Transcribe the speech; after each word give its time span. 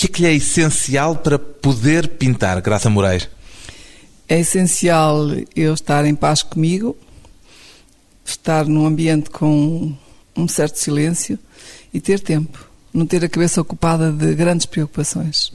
que 0.00 0.06
é 0.06 0.08
que 0.08 0.22
lhe 0.22 0.28
é 0.28 0.34
essencial 0.34 1.16
para 1.16 1.38
poder 1.38 2.08
pintar, 2.08 2.58
Graça 2.62 2.88
Moraes? 2.88 3.28
É 4.26 4.40
essencial 4.40 5.26
eu 5.54 5.74
estar 5.74 6.06
em 6.06 6.14
paz 6.14 6.42
comigo, 6.42 6.96
estar 8.24 8.64
num 8.64 8.86
ambiente 8.86 9.28
com 9.28 9.92
um 10.34 10.48
certo 10.48 10.76
silêncio 10.76 11.38
e 11.92 12.00
ter 12.00 12.20
tempo, 12.20 12.66
não 12.94 13.04
ter 13.04 13.22
a 13.24 13.28
cabeça 13.28 13.60
ocupada 13.60 14.10
de 14.10 14.34
grandes 14.34 14.64
preocupações. 14.64 15.50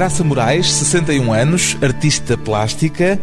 Graça 0.00 0.24
Moraes, 0.24 0.72
61 0.72 1.30
anos, 1.30 1.76
artista 1.82 2.38
plástica. 2.38 3.20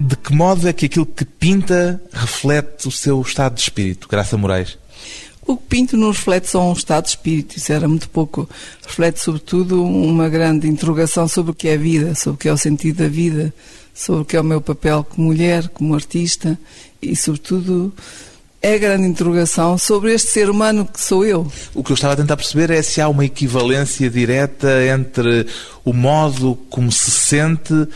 De 0.00 0.16
que 0.16 0.32
modo 0.32 0.66
é 0.66 0.72
que 0.72 0.86
aquilo 0.86 1.04
que 1.04 1.22
pinta 1.22 2.00
reflete 2.10 2.88
o 2.88 2.90
seu 2.90 3.20
estado 3.20 3.56
de 3.56 3.60
espírito, 3.60 4.08
Graça 4.08 4.34
Moraes? 4.34 4.78
O 5.46 5.54
que 5.54 5.64
pinto 5.64 5.98
não 5.98 6.12
reflete 6.12 6.48
só 6.48 6.66
um 6.66 6.72
estado 6.72 7.04
de 7.04 7.10
espírito, 7.10 7.58
isso 7.58 7.70
era 7.70 7.86
muito 7.86 8.08
pouco. 8.08 8.48
Reflete, 8.86 9.20
sobretudo, 9.20 9.84
uma 9.84 10.30
grande 10.30 10.66
interrogação 10.66 11.28
sobre 11.28 11.52
o 11.52 11.54
que 11.54 11.68
é 11.68 11.74
a 11.74 11.76
vida, 11.76 12.14
sobre 12.14 12.36
o 12.36 12.38
que 12.38 12.48
é 12.48 12.52
o 12.54 12.56
sentido 12.56 13.02
da 13.02 13.08
vida, 13.08 13.52
sobre 13.92 14.22
o 14.22 14.24
que 14.24 14.34
é 14.34 14.40
o 14.40 14.44
meu 14.44 14.62
papel 14.62 15.04
como 15.04 15.26
mulher, 15.26 15.68
como 15.68 15.94
artista 15.94 16.58
e, 17.02 17.14
sobretudo, 17.14 17.92
é 18.64 18.76
a 18.76 18.78
grande 18.78 19.06
interrogação 19.06 19.76
sobre 19.76 20.14
este 20.14 20.30
ser 20.30 20.48
humano 20.48 20.88
que 20.90 20.98
sou 20.98 21.22
eu. 21.22 21.46
O 21.74 21.84
que 21.84 21.92
eu 21.92 21.94
estava 21.94 22.14
a 22.14 22.16
tentar 22.16 22.34
perceber 22.34 22.70
é 22.70 22.80
se 22.80 22.98
há 22.98 23.06
uma 23.06 23.22
equivalência 23.22 24.08
direta 24.08 24.82
entre 24.86 25.46
o 25.84 25.92
modo 25.92 26.56
como 26.70 26.90
se 26.90 27.10
sente 27.10 27.86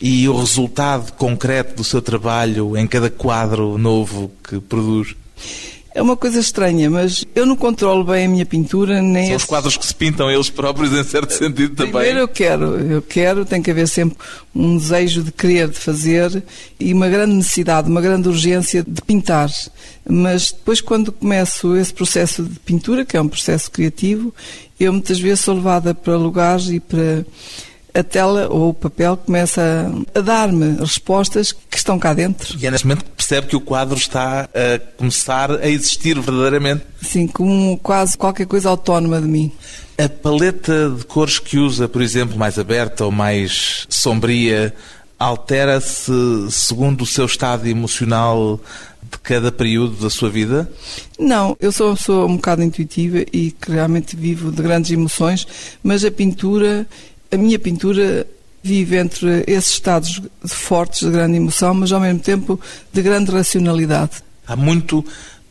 e 0.00 0.26
o 0.26 0.40
resultado 0.40 1.12
concreto 1.12 1.76
do 1.76 1.84
seu 1.84 2.00
trabalho 2.00 2.74
em 2.74 2.86
cada 2.86 3.10
quadro 3.10 3.76
novo 3.76 4.32
que 4.48 4.58
produz. 4.60 5.14
É 5.94 6.02
uma 6.02 6.16
coisa 6.16 6.40
estranha, 6.40 6.90
mas 6.90 7.24
eu 7.36 7.46
não 7.46 7.54
controlo 7.54 8.02
bem 8.02 8.26
a 8.26 8.28
minha 8.28 8.44
pintura, 8.44 9.00
nem 9.00 9.28
São 9.28 9.36
os 9.36 9.44
quadros 9.44 9.76
que 9.76 9.86
se 9.86 9.94
pintam 9.94 10.28
eles 10.28 10.50
próprios, 10.50 10.92
em 10.92 11.04
certo 11.04 11.32
sentido 11.32 11.76
também. 11.76 11.92
Primeiro 11.92 12.18
eu 12.18 12.26
quero, 12.26 12.64
eu 12.80 13.00
quero, 13.00 13.44
tem 13.44 13.62
que 13.62 13.70
haver 13.70 13.86
sempre 13.86 14.18
um 14.52 14.76
desejo 14.76 15.22
de 15.22 15.30
querer, 15.30 15.68
de 15.68 15.78
fazer 15.78 16.42
e 16.80 16.92
uma 16.92 17.08
grande 17.08 17.34
necessidade, 17.34 17.88
uma 17.88 18.00
grande 18.00 18.28
urgência 18.28 18.82
de 18.82 19.00
pintar. 19.02 19.48
Mas 20.04 20.50
depois, 20.50 20.80
quando 20.80 21.12
começo 21.12 21.76
esse 21.76 21.94
processo 21.94 22.42
de 22.42 22.58
pintura, 22.58 23.04
que 23.04 23.16
é 23.16 23.20
um 23.20 23.28
processo 23.28 23.70
criativo, 23.70 24.34
eu 24.80 24.92
muitas 24.92 25.20
vezes 25.20 25.44
sou 25.44 25.54
levada 25.54 25.94
para 25.94 26.16
lugares 26.16 26.70
e 26.70 26.80
para 26.80 27.24
a 27.94 28.02
tela 28.02 28.48
ou 28.50 28.70
o 28.70 28.74
papel 28.74 29.16
começa 29.16 29.90
a 30.14 30.20
dar-me 30.20 30.76
respostas 30.80 31.52
que 31.52 31.76
estão 31.76 31.98
cá 31.98 32.12
dentro. 32.12 32.58
E 32.60 32.66
é 32.66 32.70
neste 32.70 32.86
momento 32.86 33.04
que 33.04 33.10
percebe 33.12 33.46
que 33.46 33.56
o 33.56 33.60
quadro 33.60 33.96
está 33.96 34.48
a 34.52 34.78
começar 34.96 35.52
a 35.52 35.68
existir 35.68 36.18
verdadeiramente. 36.20 36.84
Sim, 37.00 37.28
como 37.28 37.78
quase 37.78 38.18
qualquer 38.18 38.46
coisa 38.46 38.68
autónoma 38.68 39.20
de 39.20 39.28
mim. 39.28 39.52
A 39.96 40.08
paleta 40.08 40.90
de 40.90 41.04
cores 41.04 41.38
que 41.38 41.56
usa, 41.56 41.88
por 41.88 42.02
exemplo, 42.02 42.36
mais 42.36 42.58
aberta 42.58 43.04
ou 43.04 43.12
mais 43.12 43.86
sombria, 43.88 44.74
altera-se 45.16 46.12
segundo 46.50 47.02
o 47.02 47.06
seu 47.06 47.26
estado 47.26 47.68
emocional 47.68 48.60
de 49.10 49.18
cada 49.18 49.52
período 49.52 50.02
da 50.02 50.10
sua 50.10 50.28
vida? 50.28 50.68
Não, 51.16 51.56
eu 51.60 51.70
sou 51.70 51.88
uma 51.88 51.96
pessoa 51.96 52.26
um 52.26 52.36
bocado 52.36 52.62
intuitiva 52.64 53.24
e 53.32 53.52
que 53.52 53.70
realmente 53.70 54.16
vivo 54.16 54.50
de 54.50 54.60
grandes 54.60 54.90
emoções, 54.90 55.46
mas 55.82 56.04
a 56.04 56.10
pintura 56.10 56.86
a 57.34 57.36
minha 57.36 57.58
pintura 57.58 58.26
vive 58.62 58.96
entre 58.96 59.44
esses 59.46 59.72
estados 59.72 60.22
fortes 60.46 61.00
de 61.00 61.10
grande 61.10 61.36
emoção, 61.36 61.74
mas 61.74 61.92
ao 61.92 62.00
mesmo 62.00 62.20
tempo 62.20 62.58
de 62.92 63.02
grande 63.02 63.30
racionalidade. 63.30 64.22
Há 64.46 64.56
muito 64.56 65.04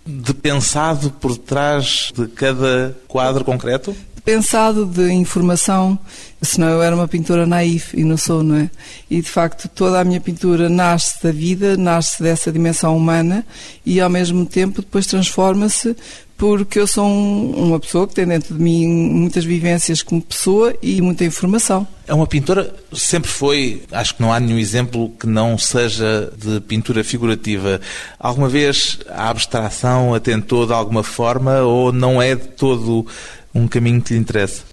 de 0.05 0.33
pensado 0.33 1.11
por 1.11 1.37
trás 1.37 2.11
de 2.15 2.27
cada 2.27 2.97
quadro 3.07 3.43
concreto? 3.43 3.95
Pensado 4.25 4.85
de 4.85 5.11
informação, 5.11 5.99
senão 6.41 6.69
eu 6.69 6.81
era 6.81 6.95
uma 6.95 7.07
pintora 7.07 7.45
naif 7.45 7.93
e 7.93 8.05
não 8.05 8.15
sou, 8.15 8.41
não 8.41 8.55
é? 8.55 8.69
E 9.09 9.21
de 9.21 9.29
facto 9.29 9.67
toda 9.67 9.99
a 9.99 10.03
minha 10.03 10.21
pintura 10.21 10.69
nasce 10.69 11.21
da 11.21 11.31
vida, 11.31 11.75
nasce 11.75 12.23
dessa 12.23 12.49
dimensão 12.49 12.95
humana 12.95 13.45
e 13.85 13.99
ao 13.99 14.09
mesmo 14.09 14.45
tempo 14.45 14.81
depois 14.81 15.05
transforma-se 15.05 15.95
porque 16.37 16.79
eu 16.79 16.87
sou 16.87 17.05
uma 17.05 17.79
pessoa 17.79 18.07
que 18.07 18.15
tem 18.15 18.25
dentro 18.25 18.55
de 18.55 18.61
mim 18.61 18.87
muitas 18.87 19.45
vivências 19.45 20.01
como 20.01 20.21
pessoa 20.21 20.75
e 20.81 21.01
muita 21.01 21.23
informação. 21.23 21.87
É 22.07 22.13
uma 22.13 22.27
pintora, 22.27 22.73
sempre 22.91 23.29
foi, 23.29 23.83
acho 23.91 24.15
que 24.15 24.21
não 24.21 24.33
há 24.33 24.39
nenhum 24.39 24.59
exemplo 24.59 25.09
que 25.19 25.25
não 25.25 25.57
seja 25.57 26.31
de 26.37 26.59
pintura 26.61 27.03
figurativa. 27.03 27.79
Alguma 28.19 28.49
vez 28.49 28.99
a 29.09 29.29
abstração 29.29 30.13
atentou 30.13 30.65
de 30.65 30.73
alguma 30.73 31.03
forma 31.03 31.61
ou 31.61 31.91
não 31.91 32.21
é 32.21 32.35
de 32.35 32.47
todo 32.47 33.07
um 33.53 33.67
caminho 33.67 34.01
que 34.01 34.13
lhe 34.13 34.19
interessa? 34.19 34.63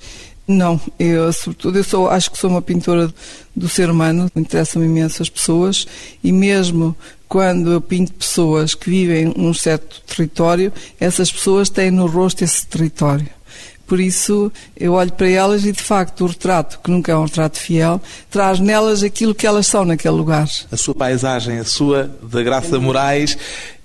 Não, 0.51 0.81
eu 0.99 1.33
sobretudo 1.33 1.79
eu 1.79 1.85
sou, 1.85 2.09
acho 2.11 2.29
que 2.29 2.37
sou 2.37 2.51
uma 2.51 2.61
pintora 2.61 3.15
do 3.55 3.69
ser 3.69 3.89
humano, 3.89 4.29
interessam-me 4.35 4.89
imenso 4.89 5.23
as 5.23 5.29
pessoas 5.29 5.87
e 6.25 6.33
mesmo 6.33 6.97
quando 7.29 7.71
eu 7.71 7.81
pinto 7.81 8.13
pessoas 8.15 8.75
que 8.75 8.91
vivem 8.91 9.33
num 9.37 9.55
certo 9.55 10.03
território, 10.03 10.73
essas 10.99 11.31
pessoas 11.31 11.71
têm 11.71 11.93
no 11.93 12.09
rosto 12.09 12.43
esse 12.43 12.67
território. 12.67 13.29
Por 13.87 14.01
isso, 14.01 14.51
eu 14.77 14.95
olho 14.95 15.13
para 15.13 15.29
elas 15.29 15.65
e, 15.65 15.71
de 15.71 15.83
facto, 15.83 16.25
o 16.25 16.27
retrato, 16.27 16.81
que 16.83 16.91
nunca 16.91 17.13
é 17.13 17.17
um 17.17 17.25
retrato 17.25 17.59
fiel, 17.59 18.01
traz 18.29 18.59
nelas 18.59 19.05
aquilo 19.05 19.35
que 19.35 19.47
elas 19.47 19.69
são 19.69 19.85
naquele 19.85 20.15
lugar. 20.15 20.49
A 20.71 20.77
sua 20.77 20.95
paisagem, 20.95 21.59
a 21.59 21.65
sua, 21.65 22.11
da 22.23 22.43
Graça 22.43 22.79
Moraes, 22.81 23.39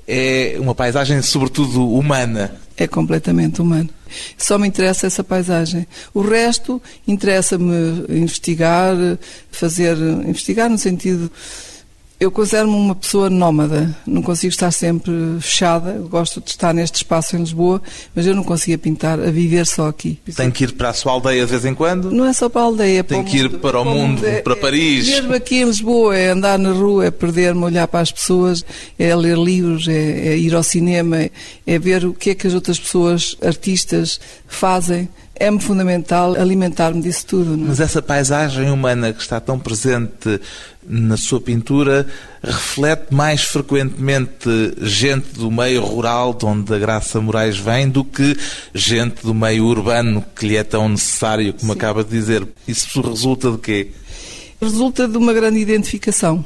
é 0.07 0.57
uma 0.59 0.73
paisagem, 0.73 1.21
sobretudo, 1.21 1.87
humana. 1.91 2.64
É 2.77 2.87
completamente 2.87 3.61
humano. 3.61 3.89
Só 4.37 4.57
me 4.57 4.67
interessa 4.67 5.07
essa 5.07 5.23
paisagem. 5.23 5.87
O 6.13 6.21
resto 6.21 6.81
interessa-me 7.07 8.05
investigar, 8.09 8.95
fazer. 9.49 9.97
investigar 9.97 10.69
no 10.69 10.77
sentido 10.77 11.31
eu 12.17 12.31
considero-me 12.31 12.73
uma 12.73 12.95
pessoa 12.95 13.29
nómada, 13.29 13.95
não 14.07 14.21
consigo 14.21 14.51
estar 14.51 14.71
sempre 14.71 15.11
fechada. 15.41 15.91
Eu 15.91 16.07
gosto 16.07 16.39
de 16.39 16.49
estar 16.49 16.73
neste 16.73 16.95
espaço 16.95 17.35
em 17.35 17.39
Lisboa, 17.39 17.81
mas 18.15 18.25
eu 18.25 18.33
não 18.33 18.43
conseguia 18.43 18.77
pintar 18.77 19.19
a 19.19 19.29
viver 19.29 19.65
só 19.65 19.89
aqui. 19.89 20.17
Tem 20.35 20.49
que 20.49 20.63
ir 20.63 20.73
para 20.73 20.89
a 20.89 20.93
sua 20.93 21.11
aldeia 21.11 21.45
de 21.45 21.51
vez 21.51 21.65
em 21.65 21.75
quando? 21.75 22.11
Não 22.11 22.25
é 22.25 22.31
só 22.31 22.47
para 22.47 22.61
a 22.61 22.65
aldeia, 22.65 23.03
Tem 23.03 23.21
para 23.21 23.29
que 23.29 23.37
ir 23.37 23.49
para 23.59 23.81
o 23.81 23.85
mundo, 23.85 24.25
é, 24.25 24.41
para 24.41 24.55
Paris. 24.55 25.09
É, 25.09 25.21
mesmo 25.21 25.33
aqui 25.33 25.57
em 25.57 25.65
Lisboa, 25.65 26.17
é 26.17 26.29
andar 26.29 26.57
na 26.57 26.71
rua, 26.71 27.05
é 27.05 27.11
perder-me, 27.11 27.63
olhar 27.63 27.87
para 27.87 27.99
as 27.99 28.11
pessoas, 28.11 28.63
é 28.97 29.13
ler 29.13 29.37
livros, 29.37 29.87
é, 29.87 29.93
é 30.29 30.37
ir 30.37 30.55
ao 30.55 30.63
cinema, 30.63 31.17
é, 31.17 31.31
é 31.67 31.77
ver 31.77 32.05
o 32.05 32.13
que 32.13 32.29
é 32.29 32.35
que 32.35 32.47
as 32.47 32.53
outras 32.53 32.79
pessoas, 32.79 33.35
artistas, 33.41 34.21
fazem 34.47 35.09
é-me 35.37 35.59
fundamental 35.59 36.35
alimentar-me 36.35 37.01
disso 37.01 37.25
tudo. 37.25 37.57
Não? 37.57 37.65
É? 37.65 37.69
Mas 37.69 37.79
essa 37.79 38.01
paisagem 38.01 38.69
humana 38.71 39.11
que 39.11 39.21
está 39.21 39.39
tão 39.39 39.59
presente 39.59 40.39
na 40.87 41.17
sua 41.17 41.41
pintura 41.41 42.05
reflete 42.43 43.13
mais 43.13 43.43
frequentemente 43.43 44.49
gente 44.81 45.33
do 45.33 45.49
meio 45.49 45.83
rural 45.83 46.33
de 46.33 46.45
onde 46.45 46.73
a 46.73 46.77
Graça 46.77 47.19
Moraes 47.19 47.57
vem 47.57 47.89
do 47.89 48.03
que 48.03 48.37
gente 48.73 49.23
do 49.23 49.33
meio 49.33 49.65
urbano 49.65 50.23
que 50.35 50.47
lhe 50.47 50.55
é 50.55 50.63
tão 50.63 50.87
necessário, 50.87 51.53
como 51.53 51.73
Sim. 51.73 51.77
acaba 51.77 52.03
de 52.03 52.09
dizer. 52.09 52.47
Isso 52.67 53.01
resulta 53.01 53.51
de 53.51 53.57
quê? 53.57 53.87
Resulta 54.61 55.07
de 55.07 55.17
uma 55.17 55.33
grande 55.33 55.59
identificação 55.59 56.45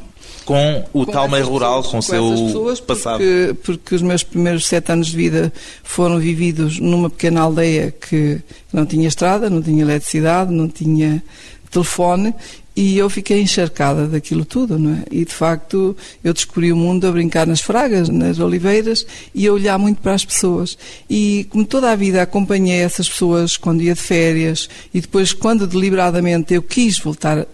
com 0.49 0.83
o 0.93 1.05
com 1.05 1.11
tal 1.11 1.29
meio 1.29 1.45
rural, 1.45 1.83
com 1.83 1.99
o 1.99 2.01
seu 2.01 2.33
pessoas, 2.47 2.79
passado. 2.79 3.19
Porque, 3.19 3.55
porque 3.63 3.95
os 3.95 4.01
meus 4.01 4.23
primeiros 4.23 4.65
sete 4.65 4.91
anos 4.91 5.07
de 5.07 5.15
vida 5.15 5.53
foram 5.83 6.17
vividos 6.17 6.79
numa 6.79 7.07
pequena 7.07 7.41
aldeia 7.41 7.91
que 7.91 8.41
não 8.73 8.83
tinha 8.83 9.07
estrada, 9.07 9.47
não 9.47 9.61
tinha 9.61 9.83
eletricidade, 9.83 10.51
não 10.51 10.67
tinha 10.67 11.23
telefone 11.69 12.33
e 12.79 12.97
eu 12.97 13.09
fiquei 13.09 13.41
encharcada 13.41 14.07
daquilo 14.07 14.45
tudo, 14.45 14.79
não 14.79 14.93
é? 14.93 15.03
E 15.11 15.25
de 15.25 15.33
facto 15.33 15.97
eu 16.23 16.33
descobri 16.33 16.71
o 16.71 16.77
mundo 16.77 17.05
a 17.05 17.11
brincar 17.11 17.45
nas 17.45 17.59
fragas, 17.59 18.07
nas 18.07 18.39
oliveiras 18.39 19.05
e 19.35 19.45
a 19.45 19.51
olhar 19.51 19.77
muito 19.77 20.01
para 20.01 20.13
as 20.13 20.23
pessoas. 20.23 20.77
E 21.09 21.45
como 21.49 21.65
toda 21.65 21.91
a 21.91 21.95
vida 21.97 22.21
acompanhei 22.21 22.79
essas 22.79 23.09
pessoas 23.09 23.57
quando 23.57 23.81
ia 23.81 23.93
de 23.93 23.99
férias 23.99 24.69
e 24.93 25.01
depois 25.01 25.33
quando 25.33 25.67
deliberadamente 25.67 26.53
eu 26.53 26.63
quis 26.63 26.97
voltar 26.97 27.45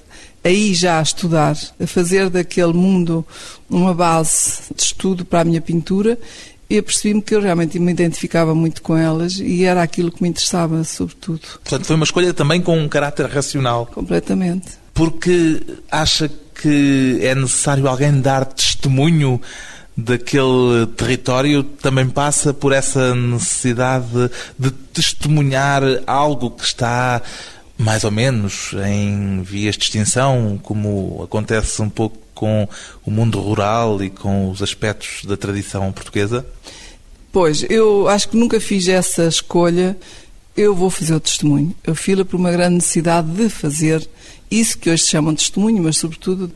aí 0.43 0.75
já 0.75 0.99
a 0.99 1.01
estudar, 1.01 1.57
a 1.79 1.87
fazer 1.87 2.29
daquele 2.29 2.73
mundo 2.73 3.25
uma 3.67 3.95
base 3.95 4.61
de 4.75 4.83
estudo 4.83 5.25
para 5.25 5.41
a 5.41 5.43
minha 5.43 5.59
pintura, 5.59 6.19
e 6.69 6.77
apercebi-me 6.77 7.23
que 7.23 7.33
eu 7.33 7.41
realmente 7.41 7.79
me 7.79 7.91
identificava 7.91 8.53
muito 8.53 8.83
com 8.83 8.95
elas 8.95 9.39
e 9.39 9.63
era 9.63 9.81
aquilo 9.81 10.11
que 10.11 10.21
me 10.21 10.29
interessava, 10.29 10.83
sobretudo. 10.83 11.41
Portanto, 11.63 11.85
foi 11.85 11.95
uma 11.95 12.05
escolha 12.05 12.31
também 12.31 12.61
com 12.61 12.77
um 12.77 12.87
caráter 12.87 13.25
racional. 13.25 13.87
Completamente. 13.87 14.84
Porque 14.95 15.61
acha 15.91 16.27
que 16.59 17.19
é 17.21 17.35
necessário 17.35 17.87
alguém 17.87 18.19
dar 18.19 18.45
testemunho 18.45 19.39
daquele 19.95 20.87
território 20.97 21.63
também 21.63 22.09
passa 22.09 22.53
por 22.53 22.73
essa 22.73 23.13
necessidade 23.13 24.31
de 24.57 24.71
testemunhar 24.71 25.83
algo 26.07 26.49
que 26.51 26.63
está 26.63 27.21
mais 27.77 28.03
ou 28.03 28.11
menos 28.11 28.71
em 28.87 29.41
vias 29.41 29.75
de 29.75 29.83
extinção, 29.83 30.59
como 30.63 31.21
acontece 31.23 31.81
um 31.81 31.89
pouco 31.89 32.17
com 32.33 32.67
o 33.05 33.11
mundo 33.11 33.39
rural 33.39 34.01
e 34.03 34.09
com 34.09 34.49
os 34.49 34.61
aspectos 34.61 35.25
da 35.25 35.37
tradição 35.37 35.91
portuguesa? 35.91 36.45
Pois, 37.31 37.65
eu 37.69 38.07
acho 38.07 38.29
que 38.29 38.37
nunca 38.37 38.59
fiz 38.61 38.87
essa 38.87 39.25
escolha. 39.25 39.97
Eu 40.55 40.73
vou 40.73 40.89
fazer 40.89 41.13
o 41.13 41.19
testemunho. 41.19 41.75
Eu 41.83 41.93
fila 41.93 42.23
por 42.23 42.37
uma 42.37 42.49
grande 42.49 42.75
necessidade 42.75 43.27
de 43.29 43.49
fazer 43.49 44.07
isso 44.49 44.77
que 44.77 44.89
hoje 44.89 45.03
se 45.03 45.09
chama 45.09 45.31
de 45.31 45.39
testemunho, 45.39 45.83
mas 45.83 45.97
sobretudo 45.97 46.49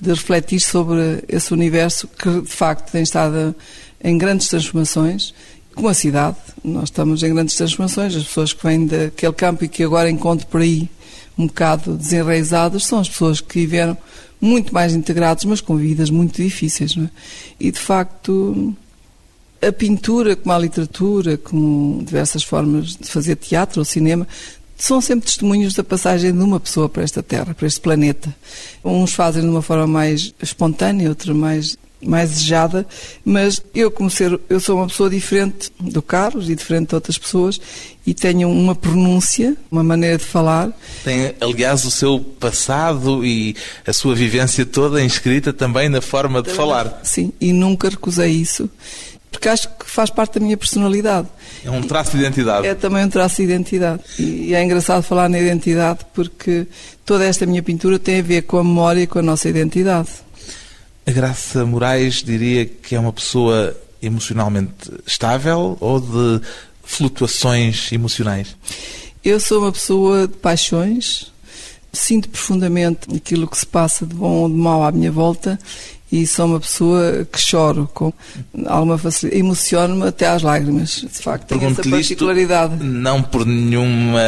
de 0.00 0.10
refletir 0.10 0.58
sobre 0.58 1.22
esse 1.28 1.52
universo 1.52 2.08
que 2.08 2.40
de 2.40 2.50
facto 2.50 2.90
tem 2.90 3.02
estado 3.02 3.54
em 4.02 4.18
grandes 4.18 4.48
transformações, 4.48 5.32
como 5.72 5.88
a 5.88 5.94
cidade. 5.94 6.36
Nós 6.64 6.84
estamos 6.84 7.22
em 7.22 7.32
grandes 7.32 7.54
transformações, 7.54 8.16
as 8.16 8.24
pessoas 8.24 8.52
que 8.52 8.66
vêm 8.66 8.86
daquele 8.86 9.32
campo 9.32 9.64
e 9.64 9.68
que 9.68 9.84
agora 9.84 10.10
encontro 10.10 10.46
por 10.48 10.60
aí 10.60 10.88
um 11.38 11.46
bocado 11.46 11.96
desenraizadas 11.96 12.84
são 12.84 12.98
as 12.98 13.08
pessoas 13.08 13.40
que 13.40 13.60
viveram 13.60 13.96
muito 14.40 14.74
mais 14.74 14.94
integrados, 14.94 15.44
mas 15.44 15.60
com 15.60 15.76
vidas 15.76 16.10
muito 16.10 16.42
difíceis. 16.42 16.96
Não 16.96 17.04
é? 17.04 17.10
E 17.60 17.70
de 17.70 17.78
facto 17.78 18.74
a 19.62 19.72
pintura, 19.72 20.36
como 20.36 20.52
a 20.52 20.58
literatura, 20.58 21.36
como 21.38 22.02
diversas 22.04 22.42
formas 22.42 22.96
de 22.96 23.08
fazer 23.08 23.36
teatro 23.36 23.80
ou 23.80 23.84
cinema, 23.84 24.26
são 24.76 25.00
sempre 25.00 25.26
testemunhos 25.26 25.74
da 25.74 25.84
passagem 25.84 26.32
de 26.32 26.42
uma 26.42 26.60
pessoa 26.60 26.88
para 26.88 27.02
esta 27.02 27.22
Terra, 27.22 27.54
para 27.54 27.66
este 27.66 27.80
planeta. 27.80 28.34
Uns 28.84 29.14
fazem 29.14 29.42
de 29.42 29.48
uma 29.48 29.62
forma 29.62 29.86
mais 29.86 30.34
espontânea, 30.42 31.08
outra 31.08 31.32
mais 31.32 31.76
mais 32.06 32.30
desejada, 32.30 32.86
mas 33.24 33.62
eu 33.74 33.90
como 33.90 34.10
ser, 34.10 34.38
eu 34.48 34.60
sou 34.60 34.76
uma 34.76 34.86
pessoa 34.86 35.08
diferente 35.08 35.72
do 35.80 36.02
Carlos 36.02 36.50
e 36.50 36.54
diferente 36.54 36.88
de 36.88 36.94
outras 36.94 37.16
pessoas 37.16 37.58
e 38.06 38.12
tenho 38.12 38.50
uma 38.50 38.74
pronúncia, 38.74 39.56
uma 39.70 39.82
maneira 39.82 40.18
de 40.18 40.24
falar. 40.24 40.70
Tem, 41.02 41.34
aliás, 41.40 41.84
o 41.84 41.90
seu 41.90 42.20
passado 42.20 43.24
e 43.24 43.56
a 43.86 43.92
sua 43.94 44.14
vivência 44.14 44.66
toda 44.66 45.02
inscrita 45.02 45.52
também 45.52 45.88
na 45.88 46.02
forma 46.02 46.42
de 46.42 46.50
falar. 46.50 47.00
Sim, 47.02 47.32
e 47.40 47.52
nunca 47.52 47.88
recusei 47.88 48.32
isso 48.32 48.68
porque 49.34 49.48
acho 49.48 49.68
que 49.68 49.90
faz 49.90 50.10
parte 50.10 50.38
da 50.38 50.44
minha 50.44 50.56
personalidade. 50.56 51.26
É 51.64 51.70
um 51.70 51.82
traço 51.82 52.12
de 52.12 52.18
identidade. 52.18 52.66
É 52.66 52.74
também 52.74 53.04
um 53.04 53.08
traço 53.08 53.36
de 53.36 53.42
identidade. 53.42 54.00
E 54.16 54.54
é 54.54 54.62
engraçado 54.62 55.02
falar 55.02 55.28
na 55.28 55.40
identidade 55.40 56.00
porque 56.14 56.68
toda 57.04 57.24
esta 57.24 57.44
minha 57.44 57.62
pintura 57.62 57.98
tem 57.98 58.20
a 58.20 58.22
ver 58.22 58.42
com 58.42 58.58
a 58.58 58.64
memória 58.64 59.02
e 59.02 59.06
com 59.08 59.18
a 59.18 59.22
nossa 59.22 59.48
identidade. 59.48 60.08
A 61.04 61.10
Graça 61.10 61.66
Moraes 61.66 62.22
diria 62.22 62.64
que 62.64 62.94
é 62.94 63.00
uma 63.00 63.12
pessoa 63.12 63.76
emocionalmente 64.00 64.92
estável 65.04 65.76
ou 65.80 66.00
de 66.00 66.40
flutuações 66.84 67.90
emocionais? 67.90 68.56
Eu 69.24 69.40
sou 69.40 69.62
uma 69.62 69.72
pessoa 69.72 70.28
de 70.28 70.34
paixões, 70.34 71.32
sinto 71.92 72.28
profundamente 72.28 73.14
aquilo 73.14 73.48
que 73.48 73.58
se 73.58 73.66
passa 73.66 74.06
de 74.06 74.14
bom 74.14 74.42
ou 74.42 74.48
de 74.48 74.54
mau 74.54 74.84
à 74.84 74.92
minha 74.92 75.10
volta 75.10 75.58
e 76.14 76.26
sou 76.28 76.46
uma 76.46 76.60
pessoa 76.60 77.26
que 77.30 77.40
choro 77.40 77.90
com 77.92 78.12
alguma 78.66 78.96
facilidade, 78.96 79.40
emociono-me 79.40 80.06
até 80.06 80.28
às 80.28 80.42
lágrimas. 80.42 81.00
De 81.00 81.08
facto, 81.08 81.48
tenho 81.48 81.72
essa 81.72 81.82
particularidade. 81.82 82.76
não 82.84 83.20
por 83.20 83.44
nenhuma 83.44 84.20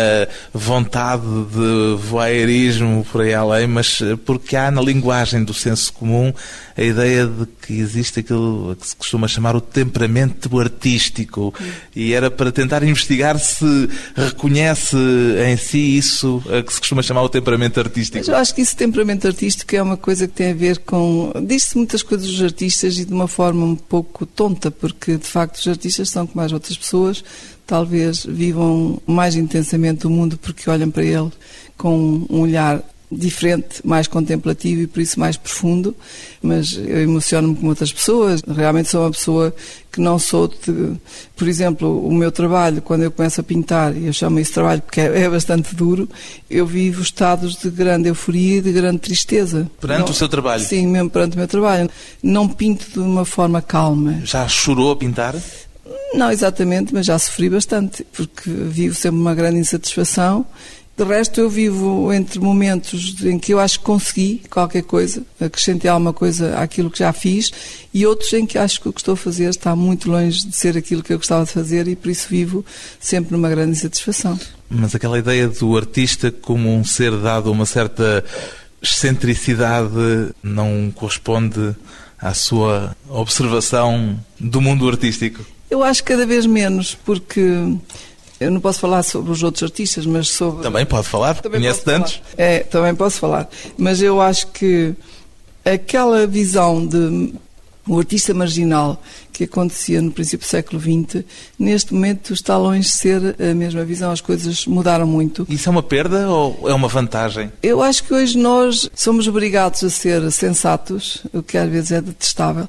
vontade 0.52 1.22
de 1.22 1.96
voyeurismo 2.08 3.06
por 3.12 3.20
aí 3.20 3.34
além, 3.34 3.68
mas 3.68 4.00
porque 4.24 4.56
há 4.56 4.68
na 4.68 4.82
linguagem 4.82 5.44
do 5.44 5.54
senso 5.54 5.92
comum 5.92 6.32
a 6.76 6.82
ideia 6.82 7.26
de 7.26 7.46
que 7.46 7.72
existe 7.80 8.20
aquilo 8.20 8.76
que 8.76 8.86
se 8.86 8.94
costuma 8.96 9.26
chamar 9.26 9.56
o 9.56 9.60
temperamento 9.60 10.58
artístico. 10.58 11.54
E 11.94 12.12
era 12.12 12.30
para 12.30 12.52
tentar 12.52 12.82
investigar 12.82 13.38
se 13.38 13.88
reconhece 14.14 14.96
em 15.46 15.56
si 15.56 15.96
isso 15.96 16.42
que 16.66 16.72
se 16.72 16.78
costuma 16.78 17.02
chamar 17.02 17.22
o 17.22 17.28
temperamento 17.28 17.80
artístico. 17.80 18.18
Mas 18.18 18.28
eu 18.28 18.36
acho 18.36 18.54
que 18.54 18.60
esse 18.60 18.76
temperamento 18.76 19.26
artístico 19.26 19.74
é 19.74 19.82
uma 19.82 19.96
coisa 19.96 20.28
que 20.28 20.34
tem 20.34 20.50
a 20.50 20.54
ver 20.54 20.78
com. 20.78 21.32
Diz-se 21.46 21.76
muitas 21.76 22.02
coisas 22.02 22.30
dos 22.30 22.42
artistas 22.42 22.98
e 22.98 23.04
de 23.04 23.12
uma 23.12 23.26
forma 23.26 23.64
um 23.64 23.76
pouco 23.76 24.26
tonta, 24.26 24.70
porque 24.70 25.16
de 25.16 25.26
facto 25.26 25.56
os 25.56 25.68
artistas 25.68 26.10
são 26.10 26.26
como 26.26 26.44
as 26.44 26.52
outras 26.52 26.76
pessoas, 26.76 27.24
talvez 27.66 28.26
vivam 28.26 29.00
mais 29.06 29.34
intensamente 29.34 30.06
o 30.06 30.10
mundo 30.10 30.38
porque 30.38 30.68
olham 30.68 30.90
para 30.90 31.04
ele 31.04 31.30
com 31.76 32.26
um 32.28 32.40
olhar 32.40 32.82
diferente, 33.10 33.80
mais 33.84 34.08
contemplativo 34.08 34.82
e 34.82 34.86
por 34.86 35.00
isso 35.00 35.18
mais 35.18 35.36
profundo, 35.36 35.94
mas 36.42 36.72
eu 36.76 37.02
emociono-me 37.02 37.54
com 37.54 37.68
outras 37.68 37.92
pessoas. 37.92 38.42
Realmente 38.42 38.88
sou 38.88 39.02
uma 39.02 39.10
pessoa 39.10 39.54
que 39.92 40.00
não 40.00 40.18
sou 40.18 40.48
de. 40.48 40.96
Por 41.36 41.46
exemplo, 41.46 42.06
o 42.06 42.12
meu 42.12 42.32
trabalho, 42.32 42.82
quando 42.82 43.02
eu 43.02 43.10
começo 43.10 43.40
a 43.40 43.44
pintar, 43.44 43.96
e 43.96 44.06
eu 44.06 44.12
chamo 44.12 44.40
isso 44.40 44.52
trabalho 44.52 44.82
porque 44.82 45.00
é, 45.00 45.22
é 45.22 45.30
bastante 45.30 45.74
duro, 45.74 46.08
eu 46.50 46.66
vivo 46.66 47.00
estados 47.00 47.56
de 47.56 47.70
grande 47.70 48.08
euforia 48.08 48.58
e 48.58 48.62
de 48.62 48.72
grande 48.72 48.98
tristeza. 48.98 49.70
Perante 49.80 50.00
não, 50.00 50.10
o 50.10 50.14
seu 50.14 50.28
trabalho? 50.28 50.62
Sim, 50.62 50.86
mesmo 50.88 51.08
perante 51.08 51.36
o 51.36 51.38
meu 51.38 51.48
trabalho. 51.48 51.88
Não 52.22 52.48
pinto 52.48 52.90
de 52.90 52.98
uma 52.98 53.24
forma 53.24 53.62
calma. 53.62 54.20
Já 54.24 54.48
chorou 54.48 54.90
a 54.90 54.96
pintar? 54.96 55.34
Não 56.14 56.30
exatamente, 56.30 56.94
mas 56.94 57.06
já 57.06 57.18
sofri 57.18 57.48
bastante, 57.50 58.04
porque 58.12 58.48
vivo 58.50 58.94
sempre 58.94 59.20
uma 59.20 59.34
grande 59.34 59.58
insatisfação 59.58 60.46
de 60.96 61.04
resto, 61.04 61.40
eu 61.40 61.50
vivo 61.50 62.10
entre 62.10 62.40
momentos 62.40 63.22
em 63.22 63.38
que 63.38 63.52
eu 63.52 63.60
acho 63.60 63.78
que 63.78 63.84
consegui 63.84 64.42
qualquer 64.48 64.82
coisa, 64.82 65.22
acrescentei 65.38 65.90
alguma 65.90 66.12
coisa 66.12 66.56
àquilo 66.56 66.90
que 66.90 67.00
já 67.00 67.12
fiz, 67.12 67.50
e 67.92 68.06
outros 68.06 68.32
em 68.32 68.46
que 68.46 68.56
acho 68.56 68.80
que 68.80 68.88
o 68.88 68.92
que 68.92 69.00
estou 69.00 69.12
a 69.12 69.16
fazer 69.16 69.50
está 69.50 69.76
muito 69.76 70.10
longe 70.10 70.46
de 70.46 70.56
ser 70.56 70.74
aquilo 70.74 71.02
que 71.02 71.12
eu 71.12 71.18
gostava 71.18 71.44
de 71.44 71.52
fazer 71.52 71.86
e 71.86 71.94
por 71.94 72.10
isso 72.10 72.26
vivo 72.30 72.64
sempre 72.98 73.32
numa 73.32 73.50
grande 73.50 73.72
insatisfação. 73.72 74.40
Mas 74.70 74.94
aquela 74.94 75.18
ideia 75.18 75.48
do 75.48 75.76
artista 75.76 76.30
como 76.30 76.74
um 76.74 76.82
ser 76.82 77.14
dado 77.18 77.50
a 77.50 77.52
uma 77.52 77.66
certa 77.66 78.24
excentricidade 78.82 79.90
não 80.42 80.90
corresponde 80.94 81.76
à 82.18 82.32
sua 82.32 82.96
observação 83.10 84.18
do 84.40 84.62
mundo 84.62 84.88
artístico? 84.88 85.44
Eu 85.70 85.82
acho 85.82 86.02
cada 86.04 86.24
vez 86.24 86.46
menos, 86.46 86.96
porque 87.04 87.42
eu 88.38 88.50
não 88.50 88.60
posso 88.60 88.80
falar 88.80 89.02
sobre 89.02 89.30
os 89.30 89.42
outros 89.42 89.62
artistas, 89.62 90.04
mas 90.06 90.28
sobre. 90.28 90.62
Também 90.62 90.84
pode 90.84 91.08
falar, 91.08 91.34
também 91.40 91.60
conhece 91.60 91.84
tantos. 91.84 92.20
É, 92.36 92.60
também 92.60 92.94
posso 92.94 93.18
falar. 93.18 93.48
Mas 93.78 94.02
eu 94.02 94.20
acho 94.20 94.48
que 94.48 94.94
aquela 95.64 96.26
visão 96.26 96.86
de 96.86 97.34
o 97.86 97.98
artista 97.98 98.34
marginal 98.34 99.00
que 99.32 99.44
acontecia 99.44 100.00
no 100.00 100.10
princípio 100.10 100.46
do 100.46 100.48
século 100.48 100.80
XX, 100.80 101.24
neste 101.58 101.92
momento 101.92 102.32
está 102.32 102.56
longe 102.56 102.88
de 102.88 102.96
ser 102.96 103.36
a 103.38 103.54
mesma 103.54 103.84
visão. 103.84 104.10
As 104.10 104.20
coisas 104.20 104.66
mudaram 104.66 105.06
muito. 105.06 105.46
Isso 105.48 105.68
é 105.68 105.72
uma 105.72 105.82
perda 105.82 106.28
ou 106.28 106.68
é 106.68 106.74
uma 106.74 106.88
vantagem? 106.88 107.52
Eu 107.62 107.82
acho 107.82 108.02
que 108.04 108.14
hoje 108.14 108.36
nós 108.38 108.90
somos 108.94 109.28
obrigados 109.28 109.84
a 109.84 109.90
ser 109.90 110.30
sensatos, 110.32 111.22
o 111.32 111.42
que 111.42 111.58
às 111.58 111.70
vezes 111.70 111.92
é 111.92 112.00
detestável, 112.00 112.66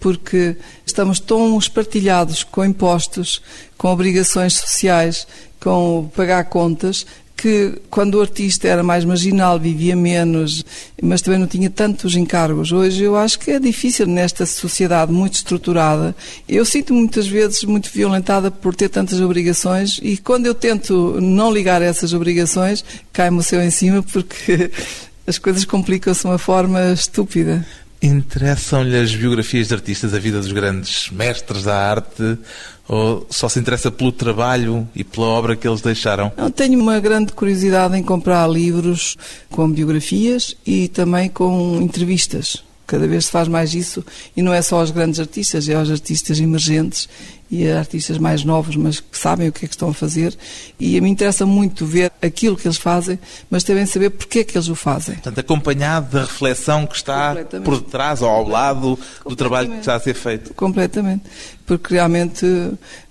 porque 0.00 0.56
estamos 0.86 1.20
tão 1.20 1.58
espartilhados 1.58 2.44
com 2.44 2.64
impostos, 2.64 3.42
com 3.76 3.88
obrigações 3.88 4.54
sociais, 4.54 5.26
com 5.60 6.10
pagar 6.14 6.44
contas, 6.44 7.04
que 7.38 7.80
quando 7.88 8.16
o 8.16 8.20
artista 8.20 8.66
era 8.66 8.82
mais 8.82 9.04
marginal, 9.04 9.60
vivia 9.60 9.94
menos, 9.94 10.64
mas 11.00 11.22
também 11.22 11.38
não 11.38 11.46
tinha 11.46 11.70
tantos 11.70 12.16
encargos. 12.16 12.72
Hoje 12.72 13.04
eu 13.04 13.16
acho 13.16 13.38
que 13.38 13.52
é 13.52 13.60
difícil 13.60 14.08
nesta 14.08 14.44
sociedade 14.44 15.12
muito 15.12 15.34
estruturada. 15.34 16.16
Eu 16.48 16.64
sinto 16.64 16.92
muitas 16.92 17.28
vezes 17.28 17.62
muito 17.62 17.90
violentada 17.94 18.50
por 18.50 18.74
ter 18.74 18.88
tantas 18.88 19.20
obrigações 19.20 20.00
e 20.02 20.16
quando 20.16 20.46
eu 20.46 20.54
tento 20.54 21.20
não 21.20 21.52
ligar 21.52 21.80
essas 21.80 22.12
obrigações, 22.12 22.84
cai-me 23.12 23.38
o 23.38 23.42
céu 23.42 23.62
em 23.62 23.70
cima 23.70 24.02
porque 24.02 24.72
as 25.24 25.38
coisas 25.38 25.64
complicam-se 25.64 26.22
de 26.22 26.26
uma 26.26 26.38
forma 26.38 26.92
estúpida. 26.92 27.64
Interessam-lhe 28.00 28.96
as 28.96 29.14
biografias 29.14 29.68
de 29.68 29.74
artistas, 29.74 30.14
a 30.14 30.18
vida 30.18 30.38
dos 30.38 30.52
grandes 30.52 31.10
mestres 31.10 31.64
da 31.64 31.76
arte, 31.76 32.38
ou 32.86 33.26
só 33.28 33.48
se 33.48 33.58
interessa 33.58 33.90
pelo 33.90 34.12
trabalho 34.12 34.88
e 34.94 35.02
pela 35.02 35.26
obra 35.26 35.56
que 35.56 35.66
eles 35.66 35.80
deixaram? 35.80 36.32
Eu 36.36 36.50
tenho 36.50 36.80
uma 36.80 37.00
grande 37.00 37.32
curiosidade 37.32 37.96
em 37.96 38.02
comprar 38.02 38.48
livros 38.48 39.16
com 39.50 39.70
biografias 39.70 40.56
e 40.64 40.88
também 40.88 41.28
com 41.28 41.80
entrevistas. 41.82 42.67
Cada 42.88 43.06
vez 43.06 43.26
se 43.26 43.30
faz 43.30 43.46
mais 43.48 43.74
isso 43.74 44.02
e 44.34 44.40
não 44.40 44.52
é 44.52 44.62
só 44.62 44.80
aos 44.80 44.90
grandes 44.90 45.20
artistas, 45.20 45.68
é 45.68 45.74
aos 45.74 45.90
artistas 45.90 46.40
emergentes 46.40 47.06
e 47.50 47.68
a 47.68 47.78
artistas 47.78 48.16
mais 48.16 48.44
novos, 48.44 48.76
mas 48.76 48.98
que 48.98 49.16
sabem 49.16 49.46
o 49.48 49.52
que 49.52 49.66
é 49.66 49.68
que 49.68 49.74
estão 49.74 49.90
a 49.90 49.94
fazer. 49.94 50.34
E 50.80 50.98
me 50.98 51.10
interessa 51.10 51.44
muito 51.44 51.84
ver 51.84 52.10
aquilo 52.22 52.56
que 52.56 52.66
eles 52.66 52.78
fazem, 52.78 53.18
mas 53.50 53.62
também 53.62 53.84
saber 53.84 54.08
porque 54.08 54.38
é 54.38 54.44
que 54.44 54.56
eles 54.56 54.68
o 54.68 54.74
fazem. 54.74 55.16
Portanto, 55.16 55.38
acompanhado 55.38 56.16
da 56.16 56.24
reflexão 56.24 56.86
que 56.86 56.96
está 56.96 57.36
por 57.62 57.78
detrás 57.78 58.22
ou 58.22 58.28
ao 58.30 58.48
lado 58.48 58.98
do 59.26 59.36
trabalho 59.36 59.70
que 59.70 59.78
está 59.80 59.94
a 59.94 60.00
ser 60.00 60.14
feito. 60.14 60.54
Completamente. 60.54 61.24
Porque 61.68 61.94
realmente 61.94 62.46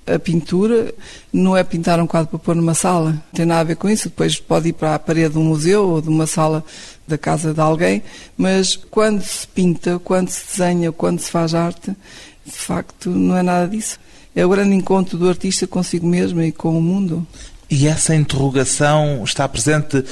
a 0.07 0.17
pintura 0.17 0.91
não 1.31 1.55
é 1.55 1.63
pintar 1.63 1.99
um 1.99 2.07
quadro 2.07 2.29
para 2.29 2.39
pôr 2.39 2.55
numa 2.55 2.73
sala, 2.73 3.11
não 3.11 3.21
tem 3.33 3.45
nada 3.45 3.61
a 3.61 3.63
ver 3.63 3.75
com 3.75 3.87
isso. 3.87 4.09
Depois 4.09 4.39
pode 4.39 4.69
ir 4.69 4.73
para 4.73 4.95
a 4.95 4.99
parede 4.99 5.33
de 5.33 5.37
um 5.37 5.43
museu 5.43 5.87
ou 5.87 6.01
de 6.01 6.09
uma 6.09 6.25
sala 6.25 6.65
da 7.07 7.17
casa 7.17 7.53
de 7.53 7.59
alguém, 7.61 8.01
mas 8.35 8.75
quando 8.75 9.21
se 9.21 9.47
pinta, 9.47 9.99
quando 9.99 10.29
se 10.29 10.57
desenha, 10.57 10.91
quando 10.91 11.19
se 11.19 11.29
faz 11.29 11.53
arte, 11.53 11.95
de 12.43 12.51
facto 12.51 13.11
não 13.11 13.37
é 13.37 13.43
nada 13.43 13.67
disso. 13.67 13.99
É 14.35 14.43
o 14.43 14.49
grande 14.49 14.75
encontro 14.75 15.17
do 15.17 15.29
artista 15.29 15.67
consigo 15.67 16.07
mesmo 16.07 16.41
e 16.41 16.51
com 16.51 16.77
o 16.77 16.81
mundo. 16.81 17.25
E 17.69 17.87
essa 17.87 18.15
interrogação 18.15 19.23
está 19.23 19.47
presente 19.47 20.03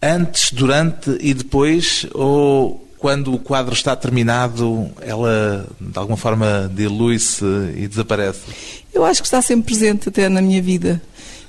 antes, 0.00 0.50
durante 0.50 1.16
e 1.20 1.34
depois? 1.34 2.06
Ou 2.14 2.88
quando 3.02 3.34
o 3.34 3.38
quadro 3.38 3.74
está 3.74 3.96
terminado, 3.96 4.88
ela 5.00 5.66
de 5.80 5.98
alguma 5.98 6.16
forma 6.16 6.70
dilui-se 6.72 7.44
e 7.76 7.88
desaparece? 7.88 8.42
Eu 8.94 9.04
acho 9.04 9.20
que 9.20 9.26
está 9.26 9.42
sempre 9.42 9.74
presente 9.74 10.08
até 10.08 10.28
na 10.28 10.40
minha 10.40 10.62
vida. 10.62 11.02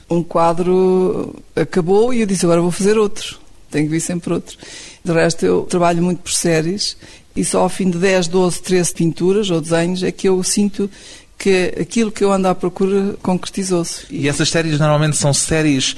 Um 0.10 0.24
quadro 0.24 1.36
acabou 1.56 2.12
e 2.12 2.22
eu 2.22 2.26
disse 2.26 2.44
agora 2.44 2.60
vou 2.60 2.72
fazer 2.72 2.98
outro. 2.98 3.38
Tenho 3.70 3.86
que 3.86 3.92
vir 3.92 4.00
sempre 4.00 4.34
outro. 4.34 4.58
De 5.06 5.14
resto, 5.14 5.46
eu 5.46 5.62
trabalho 5.70 6.02
muito 6.02 6.24
por 6.24 6.32
séries 6.32 6.98
e 7.36 7.46
só 7.46 7.62
ao 7.62 7.70
fim 7.70 7.88
de 7.92 8.00
10, 8.00 8.30
12, 8.30 8.60
13 8.60 8.94
pinturas 8.96 9.52
ou 9.52 9.62
desenhos 9.62 10.02
é 10.02 10.12
que 10.12 10.28
eu 10.28 10.42
sinto 10.42 10.90
que 11.38 11.72
aquilo 11.80 12.12
que 12.12 12.24
eu 12.24 12.32
ando 12.32 12.48
à 12.48 12.56
procura 12.56 13.16
concretizou-se. 13.22 14.08
E 14.10 14.28
essas 14.28 14.50
séries 14.50 14.80
normalmente 14.80 15.18
são 15.18 15.32
séries 15.32 15.96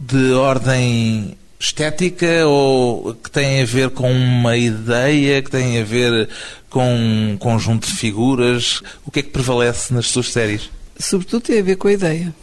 de 0.00 0.32
ordem 0.32 1.36
estética 1.64 2.46
ou 2.46 3.14
que 3.14 3.30
têm 3.30 3.62
a 3.62 3.64
ver 3.64 3.90
com 3.90 4.10
uma 4.10 4.56
ideia, 4.56 5.42
que 5.42 5.50
têm 5.50 5.80
a 5.80 5.84
ver 5.84 6.28
com 6.68 6.94
um 6.94 7.36
conjunto 7.38 7.86
de 7.86 7.94
figuras? 7.94 8.82
O 9.06 9.10
que 9.10 9.20
é 9.20 9.22
que 9.22 9.30
prevalece 9.30 9.92
nas 9.92 10.08
suas 10.08 10.30
séries? 10.30 10.70
Sobretudo 10.98 11.42
tem 11.42 11.58
a 11.58 11.62
ver 11.62 11.76
com 11.76 11.88
a 11.88 11.92
ideia. 11.92 12.34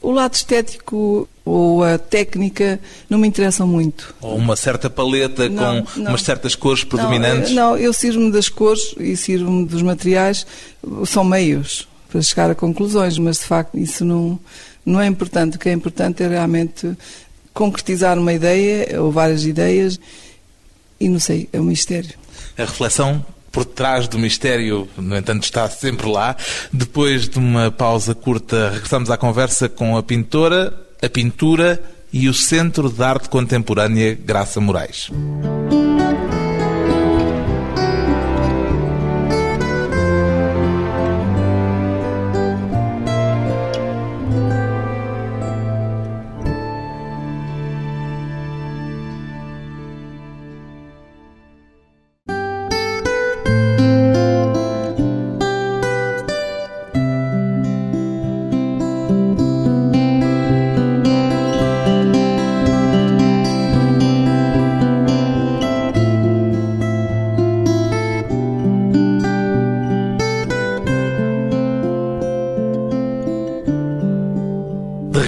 O 0.00 0.10
lado 0.10 0.34
estético 0.34 1.28
ou 1.44 1.84
a 1.84 1.98
técnica 1.98 2.80
não 3.08 3.18
me 3.18 3.28
interessam 3.28 3.66
muito. 3.66 4.14
Ou 4.20 4.36
uma 4.36 4.56
certa 4.56 4.88
paleta 4.88 5.48
não, 5.48 5.82
com 5.82 6.00
não. 6.00 6.10
umas 6.10 6.22
certas 6.22 6.54
cores 6.54 6.84
predominantes? 6.84 7.52
Não, 7.52 7.76
eu, 7.76 7.84
eu 7.84 7.92
sirvo-me 7.92 8.30
das 8.30 8.48
cores 8.48 8.94
e 8.98 9.16
sirvo-me 9.16 9.64
dos 9.66 9.82
materiais, 9.82 10.46
são 11.06 11.24
meios 11.24 11.88
para 12.08 12.20
chegar 12.22 12.50
a 12.50 12.54
conclusões, 12.54 13.16
mas 13.18 13.38
de 13.38 13.44
facto 13.44 13.78
isso 13.78 14.04
não, 14.04 14.38
não 14.84 15.00
é 15.00 15.06
importante. 15.06 15.56
O 15.56 15.58
que 15.58 15.68
é 15.68 15.72
importante 15.72 16.22
é 16.22 16.28
realmente 16.28 16.96
concretizar 17.52 18.18
uma 18.18 18.32
ideia 18.32 19.00
ou 19.00 19.10
várias 19.10 19.44
ideias 19.44 19.98
e 21.02 21.08
não 21.08 21.18
sei, 21.18 21.48
é 21.52 21.60
um 21.60 21.64
mistério. 21.64 22.14
A 22.56 22.62
reflexão 22.62 23.24
por 23.50 23.64
trás 23.64 24.06
do 24.06 24.18
mistério, 24.18 24.88
no 24.96 25.16
entanto, 25.16 25.42
está 25.42 25.68
sempre 25.68 26.08
lá. 26.08 26.36
Depois 26.72 27.28
de 27.28 27.38
uma 27.38 27.70
pausa 27.70 28.14
curta, 28.14 28.70
regressamos 28.70 29.10
à 29.10 29.16
conversa 29.16 29.68
com 29.68 29.96
a 29.96 30.02
pintora, 30.02 30.72
a 31.02 31.08
pintura 31.08 31.82
e 32.12 32.28
o 32.28 32.34
Centro 32.34 32.88
de 32.88 33.02
Arte 33.02 33.28
Contemporânea 33.28 34.14
Graça 34.14 34.60
Moraes. 34.60 35.10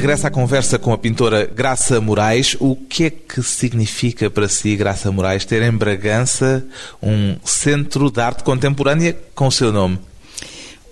Regressa 0.04 0.28
à 0.28 0.30
conversa 0.30 0.78
com 0.78 0.92
a 0.92 0.98
pintora 0.98 1.46
Graça 1.46 1.98
Moraes. 1.98 2.58
O 2.60 2.76
que 2.76 3.04
é 3.04 3.10
que 3.10 3.42
significa 3.42 4.28
para 4.28 4.46
si, 4.48 4.76
Graça 4.76 5.10
Moraes, 5.10 5.46
ter 5.46 5.62
em 5.62 5.72
Bragança 5.72 6.62
um 7.02 7.36
centro 7.42 8.10
de 8.10 8.20
arte 8.20 8.44
contemporânea 8.44 9.16
com 9.34 9.46
o 9.46 9.50
seu 9.50 9.72
nome? 9.72 9.98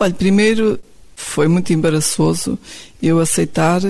Olha, 0.00 0.14
primeiro 0.14 0.81
foi 1.14 1.47
muito 1.47 1.75
embaraçoso 1.75 2.59
eu 3.02 3.21
aceitar 3.21 3.83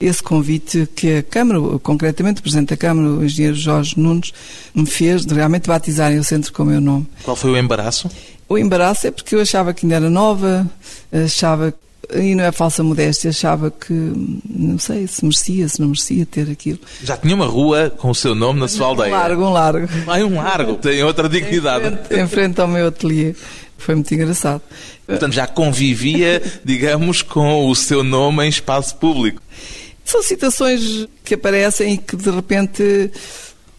esse 0.00 0.22
convite 0.22 0.88
que 0.96 1.16
a 1.16 1.22
Câmara, 1.22 1.60
concretamente 1.80 2.40
o 2.40 2.42
Presidente 2.42 2.70
da 2.70 2.76
Câmara, 2.78 3.08
o 3.10 3.22
Engenheiro 3.22 3.54
Jorge 3.54 4.00
Nunes, 4.00 4.32
me 4.74 4.86
fez 4.86 5.26
de 5.26 5.34
realmente 5.34 5.68
batizarem 5.68 6.18
o 6.18 6.24
centro 6.24 6.50
com 6.50 6.62
o 6.62 6.66
meu 6.66 6.80
nome. 6.80 7.06
Qual 7.22 7.36
foi 7.36 7.50
o 7.50 7.58
embaraço? 7.58 8.10
O 8.48 8.56
embaraço 8.56 9.06
é 9.06 9.10
porque 9.10 9.34
eu 9.34 9.42
achava 9.42 9.74
que 9.74 9.84
ainda 9.84 9.96
era 9.96 10.08
nova, 10.08 10.66
achava 11.12 11.74
e 12.14 12.34
não 12.34 12.44
é 12.44 12.52
falsa 12.52 12.82
modéstia, 12.82 13.30
achava 13.30 13.70
que, 13.70 13.92
não 13.92 14.78
sei, 14.78 15.06
se 15.06 15.24
merecia, 15.24 15.68
se 15.68 15.80
não 15.80 15.88
merecia 15.88 16.26
ter 16.26 16.50
aquilo. 16.50 16.78
Já 17.02 17.16
tinha 17.16 17.34
uma 17.34 17.46
rua 17.46 17.90
com 17.90 18.10
o 18.10 18.14
seu 18.14 18.34
nome 18.34 18.60
na 18.60 18.68
sua 18.68 18.88
aldeia? 18.88 19.08
Um 19.08 19.18
largo, 19.18 19.42
um 19.44 19.52
largo. 19.52 19.88
Ah, 20.06 20.18
um 20.18 20.36
largo, 20.36 20.74
tem 20.74 21.02
outra 21.02 21.28
dignidade. 21.28 21.86
Em 21.86 21.90
frente, 21.90 22.20
em 22.20 22.28
frente 22.28 22.60
ao 22.60 22.68
meu 22.68 22.88
ateliê. 22.88 23.34
Foi 23.78 23.94
muito 23.96 24.14
engraçado. 24.14 24.62
Portanto, 25.06 25.32
já 25.32 25.46
convivia, 25.46 26.40
digamos, 26.64 27.22
com 27.22 27.68
o 27.68 27.74
seu 27.74 28.04
nome 28.04 28.44
em 28.44 28.48
espaço 28.48 28.94
público. 28.96 29.42
São 30.04 30.22
situações 30.22 31.08
que 31.24 31.34
aparecem 31.34 31.94
e 31.94 31.98
que 31.98 32.16
de 32.16 32.30
repente 32.30 33.10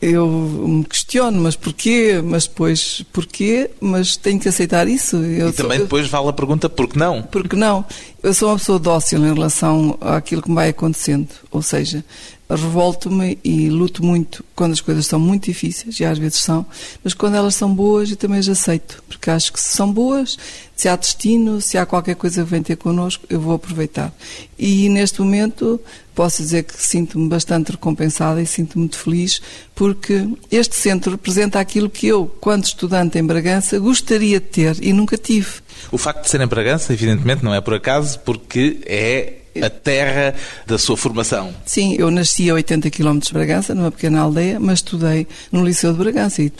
eu 0.03 0.27
me 0.27 0.83
questiono, 0.83 1.41
mas 1.41 1.55
porquê? 1.55 2.21
Mas 2.23 2.47
depois, 2.47 3.03
porquê? 3.13 3.69
Mas 3.79 4.17
tenho 4.17 4.39
que 4.39 4.49
aceitar 4.49 4.87
isso. 4.87 5.17
Eu 5.17 5.49
e 5.49 5.53
também 5.53 5.79
depois 5.79 6.07
vale 6.07 6.27
a 6.29 6.33
pergunta, 6.33 6.69
por 6.69 6.87
que 6.87 6.97
não? 6.97 7.21
Por 7.23 7.47
que 7.47 7.55
não? 7.55 7.85
Eu 8.21 8.33
sou 8.33 8.49
uma 8.49 8.57
pessoa 8.57 8.79
dócil 8.79 9.19
em 9.25 9.33
relação 9.33 9.97
àquilo 10.01 10.41
que 10.41 10.49
me 10.49 10.55
vai 10.55 10.69
acontecendo. 10.69 11.29
Ou 11.51 11.61
seja, 11.61 12.03
revolto-me 12.49 13.37
e 13.43 13.69
luto 13.69 14.03
muito 14.03 14.43
quando 14.55 14.73
as 14.73 14.81
coisas 14.81 15.05
são 15.05 15.19
muito 15.19 15.45
difíceis, 15.45 15.99
e 15.99 16.05
às 16.05 16.17
vezes 16.17 16.39
são, 16.39 16.65
mas 17.03 17.13
quando 17.13 17.35
elas 17.35 17.55
são 17.55 17.73
boas 17.73 18.09
eu 18.09 18.17
também 18.17 18.39
as 18.39 18.47
aceito, 18.47 19.03
porque 19.07 19.29
acho 19.29 19.51
que 19.51 19.59
se 19.59 19.75
são 19.75 19.91
boas, 19.91 20.37
se 20.75 20.87
há 20.87 20.95
destino, 20.95 21.61
se 21.61 21.77
há 21.77 21.85
qualquer 21.85 22.15
coisa 22.15 22.43
que 22.43 22.49
vem 22.49 22.61
ter 22.61 22.75
connosco, 22.75 23.25
eu 23.29 23.39
vou 23.39 23.53
aproveitar. 23.53 24.13
E 24.57 24.89
neste 24.89 25.21
momento 25.21 25.79
posso 26.13 26.41
dizer 26.41 26.63
que 26.63 26.73
sinto-me 26.81 27.27
bastante 27.27 27.71
recompensada 27.71 28.41
e 28.41 28.45
sinto-me 28.45 28.83
muito 28.83 28.97
feliz, 28.97 29.41
porque 29.75 30.27
este 30.51 30.75
centro 30.75 31.11
representa 31.11 31.59
aquilo 31.59 31.89
que 31.89 32.07
eu, 32.07 32.27
quando 32.39 32.65
estudante 32.65 33.17
em 33.17 33.25
Bragança, 33.25 33.79
gostaria 33.79 34.39
de 34.39 34.45
ter 34.45 34.77
e 34.81 34.93
nunca 34.93 35.17
tive. 35.17 35.61
O 35.91 35.97
facto 35.97 36.23
de 36.23 36.29
ser 36.29 36.41
em 36.41 36.47
Bragança, 36.47 36.93
evidentemente, 36.93 37.43
não 37.43 37.53
é 37.53 37.61
por 37.61 37.73
acaso, 37.73 38.19
porque 38.19 38.79
é 38.85 39.42
a 39.61 39.69
terra 39.69 40.33
da 40.65 40.77
sua 40.77 40.97
formação. 40.97 41.53
Sim, 41.65 41.95
eu 41.97 42.09
nasci 42.09 42.49
a 42.49 42.53
80 42.53 42.89
km 42.89 43.19
de 43.19 43.33
Bragança, 43.33 43.75
numa 43.75 43.91
pequena 43.91 44.21
aldeia, 44.21 44.59
mas 44.59 44.79
estudei 44.79 45.27
no 45.51 45.63
Liceu 45.63 45.91
de 45.91 45.99
Bragança 45.99 46.41
e 46.41 46.51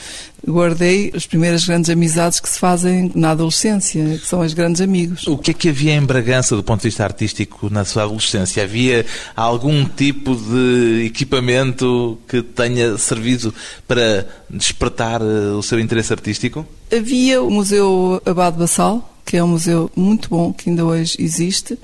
guardei 0.45 1.11
as 1.15 1.25
primeiras 1.25 1.65
grandes 1.65 1.89
amizades 1.89 2.39
que 2.39 2.49
se 2.49 2.59
fazem 2.59 3.11
na 3.15 3.31
adolescência, 3.31 4.03
que 4.17 4.27
são 4.27 4.41
os 4.41 4.53
grandes 4.53 4.81
amigos. 4.81 5.25
O 5.27 5.37
que 5.37 5.51
é 5.51 5.53
que 5.53 5.69
havia 5.69 5.93
em 5.93 6.01
Bragança 6.01 6.55
do 6.55 6.63
ponto 6.63 6.81
de 6.81 6.89
vista 6.89 7.03
artístico 7.03 7.69
na 7.69 7.85
sua 7.85 8.03
adolescência? 8.03 8.63
Havia 8.63 9.05
algum 9.35 9.85
tipo 9.85 10.35
de 10.35 11.05
equipamento 11.05 12.17
que 12.27 12.41
tenha 12.41 12.97
servido 12.97 13.53
para 13.87 14.27
despertar 14.49 15.21
eh, 15.21 15.53
o 15.57 15.61
seu 15.63 15.79
interesse 15.79 16.11
artístico? 16.11 16.65
Havia 16.91 17.41
o 17.41 17.49
Museu 17.49 18.21
Abade 18.25 18.57
Bassal, 18.57 19.09
que 19.25 19.37
é 19.37 19.43
um 19.43 19.47
museu 19.47 19.89
muito 19.95 20.29
bom, 20.29 20.51
que 20.51 20.69
ainda 20.69 20.85
hoje 20.85 21.15
existe, 21.19 21.77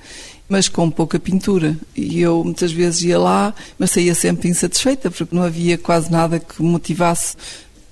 mas 0.50 0.68
com 0.68 0.90
pouca 0.90 1.20
pintura. 1.20 1.78
E 1.96 2.20
eu 2.20 2.44
muitas 2.44 2.72
vezes 2.72 3.04
ia 3.04 3.20
lá, 3.20 3.54
mas 3.78 3.92
saía 3.92 4.16
sempre 4.16 4.50
insatisfeita, 4.50 5.12
porque 5.12 5.36
não 5.36 5.44
havia 5.44 5.78
quase 5.78 6.12
nada 6.12 6.40
que 6.40 6.62
motivasse 6.62 7.38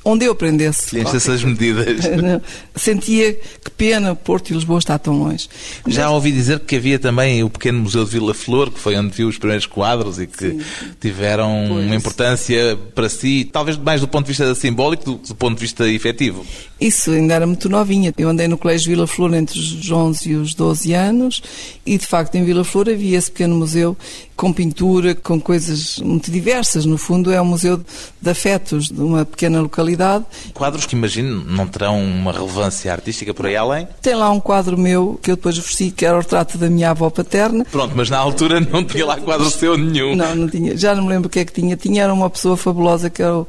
onde 0.08 0.24
eu 0.24 0.32
aprendesse. 0.32 0.92
Ciência 0.92 1.18
essas 1.18 1.44
medidas. 1.44 2.06
Sentia 2.74 3.34
que 3.34 3.70
pena 3.76 4.16
Porto 4.16 4.50
e 4.50 4.54
Lisboa 4.54 4.80
está 4.80 4.98
tão 4.98 5.20
longe. 5.20 5.50
Já 5.86 6.10
ouvi 6.10 6.32
dizer 6.32 6.62
que 6.62 6.78
havia 6.78 6.98
também 6.98 7.44
o 7.44 7.50
pequeno 7.50 7.80
Museu 7.82 8.06
de 8.06 8.12
Vila 8.12 8.34
Flor, 8.34 8.72
que 8.72 8.80
foi 8.80 8.96
onde 8.96 9.10
viu 9.10 9.28
os 9.28 9.38
primeiros 9.38 9.66
quadros 9.66 10.18
e 10.18 10.26
que 10.26 10.52
Sim. 10.52 10.62
tiveram 11.02 11.66
pois. 11.68 11.86
uma 11.86 11.96
importância 11.96 12.80
para 12.96 13.10
si, 13.10 13.50
talvez 13.52 13.78
mais 13.78 14.00
do 14.00 14.08
ponto 14.08 14.26
de 14.26 14.30
vista 14.30 14.56
simbólico 14.56 15.04
do, 15.04 15.16
do 15.16 15.36
ponto 15.36 15.56
de 15.56 15.62
vista 15.62 15.88
efetivo. 15.90 16.46
Isso 16.80 17.12
ainda 17.12 17.34
era 17.34 17.46
muito 17.46 17.68
novinha. 17.68 18.14
Eu 18.18 18.30
andei 18.30 18.48
no 18.48 18.58
Colégio 18.58 18.90
Vila 18.90 19.08
Flor 19.08 19.34
entre 19.34 19.60
os 19.60 19.92
11 19.92 20.30
e 20.30 20.36
os 20.36 20.54
12 20.54 20.94
anos 20.94 21.42
e, 21.86 21.98
de 21.98 22.08
facto, 22.08 22.36
em 22.36 22.46
Vila 22.46 22.64
Flor 22.64 22.88
havia 22.88 23.18
esse 23.18 23.30
pequeno 23.30 23.56
museu 23.56 23.98
com 24.38 24.54
pintura, 24.54 25.16
com 25.16 25.42
coisas 25.42 25.98
muito 26.00 26.30
diversas. 26.32 26.86
No 26.86 26.98
fundo, 26.98 27.34
é 27.34 27.42
um 27.42 27.46
museu 27.46 27.84
de 28.22 28.30
afetos 28.30 28.90
de 28.90 29.02
uma 29.02 29.26
pequena 29.26 29.60
localidade 29.60 29.97
cidade. 29.98 30.26
Quadros 30.54 30.86
que 30.86 30.96
imagino 30.96 31.44
não 31.44 31.68
terão 31.68 32.00
uma 32.00 32.32
relevância 32.32 32.92
artística 32.92 33.34
por 33.34 33.48
aí 33.48 33.56
além? 33.56 33.88
Tem 34.02 34.14
lá 34.14 34.30
um 34.30 34.40
quadro 34.40 34.78
meu 34.78 35.20
que 35.22 35.32
eu 35.32 35.36
depois 35.36 35.58
ofereci, 35.58 35.90
que 35.90 36.06
era 36.06 36.16
o 36.16 36.20
retrato 36.20 36.58
da 36.58 36.70
minha 36.70 36.92
avó 36.92 37.10
paterna. 37.10 37.66
Pronto, 37.66 37.94
mas 37.96 38.10
na 38.10 38.18
altura 38.18 38.60
não 38.60 38.84
tinha 38.84 39.06
lá 39.06 39.18
quadro 39.18 39.50
seu 39.50 39.76
nenhum. 39.76 40.16
Não, 40.16 40.36
não 40.36 40.48
tinha. 40.48 40.78
Já 40.78 40.94
não 40.94 41.04
me 41.04 41.10
lembro 41.10 41.28
o 41.28 41.30
que 41.30 41.40
é 41.40 41.46
que 41.46 41.52
tinha. 41.52 41.76
Tinha 41.76 42.04
era 42.04 42.14
uma 42.14 42.30
pessoa 42.30 42.56
fabulosa 42.56 43.10
que 43.10 43.22
era 43.22 43.40
o 43.40 43.48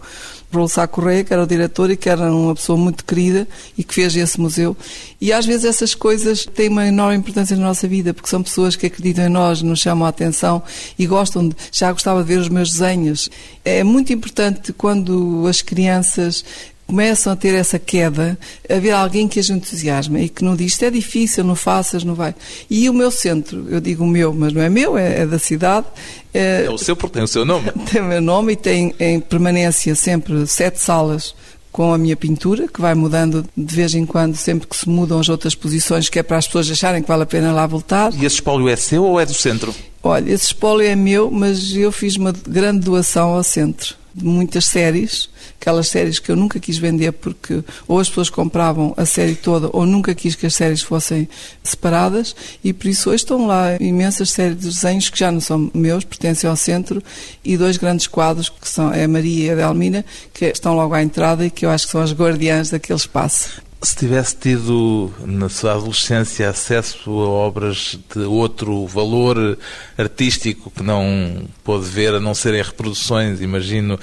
Raul 0.53 0.69
Sá 0.69 0.87
Correia, 0.87 1.23
que 1.25 1.33
era 1.33 1.43
o 1.43 1.47
diretor 1.47 1.91
e 1.91 1.97
que 1.97 2.09
era 2.09 2.33
uma 2.33 2.55
pessoa 2.55 2.79
muito 2.79 3.05
querida 3.05 3.47
e 3.77 3.85
que 3.85 3.95
fez 3.95 4.17
esse 4.17 4.41
museu. 4.41 4.77
E 5.21 5.33
às 5.33 5.45
vezes 5.45 5.65
essas 5.65 5.95
coisas 5.95 6.47
têm 6.47 6.69
uma 6.69 6.87
enorme 6.87 7.19
importância 7.19 7.57
na 7.57 7.67
nossa 7.67 7.87
vida, 7.87 8.15
porque 8.15 8.31
são 8.31 8.43
pessoas 8.43 8.75
que 8.75 8.87
acreditam 8.87 9.27
em 9.27 9.29
nós, 9.29 9.61
nos 9.63 9.81
chamam 9.81 10.07
a 10.07 10.09
atenção 10.09 10.63
e 10.99 11.07
gostam 11.07 11.49
de. 11.49 11.57
Já 11.71 11.93
gostava 11.93 12.23
de 12.23 12.29
ver 12.29 12.39
os 12.39 12.49
meus 12.49 12.71
desenhos. 12.71 13.29
É 13.65 13.85
muito 13.85 14.13
importante 14.13 14.73
quando 14.73 15.47
as 15.47 15.61
crianças 15.61 16.45
começam 16.89 17.31
a 17.31 17.37
ter 17.37 17.55
essa 17.55 17.79
queda, 17.79 18.37
haver 18.69 18.93
alguém 18.93 19.29
que 19.29 19.39
as 19.39 19.51
entusiasma 19.51 20.21
e 20.21 20.29
que 20.29 20.43
não 20.43 20.57
diz 20.57 20.73
isto 20.73 20.85
é 20.87 20.91
difícil, 20.91 21.45
não 21.45 21.55
faças, 21.55 22.03
não 22.03 22.15
vai. 22.15 22.35
E 22.69 22.89
o 22.89 22.95
meu 22.95 23.11
centro, 23.11 23.67
eu 23.69 23.79
digo 23.79 24.05
o 24.05 24.07
meu, 24.07 24.33
mas 24.33 24.55
não 24.55 24.63
é 24.63 24.71
meu, 24.71 24.97
é, 24.97 25.21
é 25.21 25.27
da 25.27 25.39
cidade. 25.39 25.87
É, 26.33 26.65
é 26.65 26.71
o 26.71 26.79
seu 26.79 26.97
porque 26.97 27.15
tem 27.15 27.23
o 27.23 27.29
seu 27.29 27.45
nome. 27.45 27.71
Tem 27.93 28.01
o 28.01 28.05
meu 28.07 28.21
nome 28.21 28.55
e 28.55 28.57
tem 28.57 28.95
em 28.99 29.21
permanência 29.21 29.95
sempre 29.95 30.47
sete 30.47 30.81
salas 30.81 31.35
com 31.71 31.93
a 31.93 31.99
minha 31.99 32.17
pintura, 32.17 32.67
que 32.67 32.81
vai 32.81 32.95
mudando 32.95 33.45
de 33.57 33.75
vez 33.75 33.95
em 33.95 34.07
quando, 34.07 34.35
sempre 34.37 34.67
que 34.67 34.77
se 34.77 34.89
mudam 34.89 35.21
as 35.21 35.29
outras 35.29 35.55
posições, 35.55 36.09
que 36.09 36.19
é 36.19 36.23
para 36.23 36.39
as 36.39 36.47
pessoas 36.47 36.71
acharem 36.71 37.03
que 37.03 37.09
vale 37.09 37.23
a 37.23 37.27
pena 37.27 37.53
lá 37.53 37.67
voltar. 37.67 38.13
E 38.15 38.25
esse 38.25 38.37
espólio 38.37 38.69
é 38.69 38.77
seu 38.77 39.05
ou 39.05 39.21
é 39.21 39.27
do 39.27 39.35
centro? 39.35 39.75
Olha, 40.03 40.31
esse 40.31 40.47
espólio 40.47 40.87
é 40.87 40.97
meu, 40.97 41.31
mas 41.31 41.75
eu 41.75 41.93
fiz 41.93 42.17
uma 42.17 42.33
grande 42.33 42.81
doação 42.81 43.35
ao 43.35 43.45
centro 43.45 43.97
muitas 44.23 44.67
séries, 44.67 45.29
aquelas 45.61 45.89
séries 45.89 46.19
que 46.19 46.31
eu 46.31 46.37
nunca 46.37 46.59
quis 46.61 46.79
vender 46.79 47.13
porque 47.13 47.63
ou 47.87 47.99
as 47.99 48.09
pessoas 48.09 48.31
compravam 48.31 48.95
a 48.97 49.05
série 49.05 49.35
toda 49.35 49.69
ou 49.73 49.87
nunca 49.87 50.15
quis 50.15 50.35
que 50.35 50.47
as 50.47 50.55
séries 50.55 50.83
fossem 50.83 51.29
separadas 51.63 52.35
e 52.63 52.73
por 52.73 52.89
isso 52.89 53.11
hoje 53.11 53.23
estão 53.23 53.47
lá 53.47 53.77
imensas 53.81 54.31
séries 54.31 54.59
de 54.59 54.69
desenhos 54.69 55.09
que 55.09 55.19
já 55.19 55.31
não 55.31 55.41
são 55.41 55.71
meus, 55.75 56.05
pertencem 56.05 56.49
ao 56.49 56.57
centro 56.57 57.03
e 57.45 57.57
dois 57.57 57.77
grandes 57.77 58.07
quadros 58.07 58.49
que 58.49 58.69
são 58.69 58.89
a 58.89 59.09
Maria 59.09 59.47
e 59.47 59.51
a 59.51 59.55
Delmina 59.55 60.05
que 60.33 60.47
estão 60.47 60.75
logo 60.75 60.95
à 60.95 61.03
entrada 61.03 61.45
e 61.45 61.51
que 61.51 61.67
eu 61.67 61.71
acho 61.71 61.87
que 61.87 61.93
são 61.93 62.01
as 62.01 62.13
guardiãs 62.13 62.71
daquele 62.71 62.99
espaço. 62.99 63.68
Se 63.81 63.95
tivesse 63.95 64.35
tido 64.35 65.13
na 65.25 65.49
sua 65.49 65.75
adolescência 65.75 66.51
acesso 66.51 67.11
a 67.11 67.29
obras 67.29 67.97
de 68.13 68.23
outro 68.23 68.87
valor 68.87 69.57
artístico 69.97 70.69
que 70.69 70.83
não 70.83 71.47
pôde 71.63 71.87
ver, 71.87 72.15
a 72.15 72.21
não 72.21 72.35
serem 72.35 72.61
reproduções, 72.61 73.41
imagino, 73.41 73.99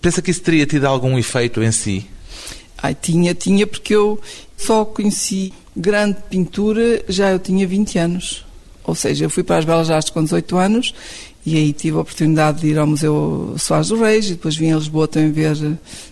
pensa 0.00 0.20
que 0.20 0.32
isso 0.32 0.42
teria 0.42 0.66
tido 0.66 0.86
algum 0.86 1.16
efeito 1.16 1.62
em 1.62 1.70
si? 1.70 2.08
Ai, 2.82 2.94
tinha, 2.94 3.34
tinha, 3.34 3.68
porque 3.68 3.94
eu 3.94 4.20
só 4.56 4.84
conheci 4.84 5.52
grande 5.76 6.18
pintura 6.28 7.04
já 7.08 7.30
eu 7.30 7.38
tinha 7.38 7.66
20 7.66 7.98
anos. 7.98 8.44
Ou 8.82 8.94
seja, 8.94 9.24
eu 9.24 9.30
fui 9.30 9.42
para 9.42 9.58
as 9.58 9.64
Belas 9.64 9.90
Artes 9.90 10.10
com 10.10 10.22
18 10.22 10.56
anos 10.56 10.94
e 11.46 11.56
aí 11.56 11.72
tive 11.74 11.98
a 11.98 12.00
oportunidade 12.00 12.62
de 12.62 12.68
ir 12.68 12.78
ao 12.78 12.86
Museu 12.86 13.54
Soares 13.58 13.88
do 13.88 14.00
Reis 14.00 14.26
e 14.26 14.30
depois 14.30 14.56
vim 14.56 14.72
a 14.72 14.76
Lisboa 14.76 15.06
também 15.06 15.30
ver, 15.30 15.54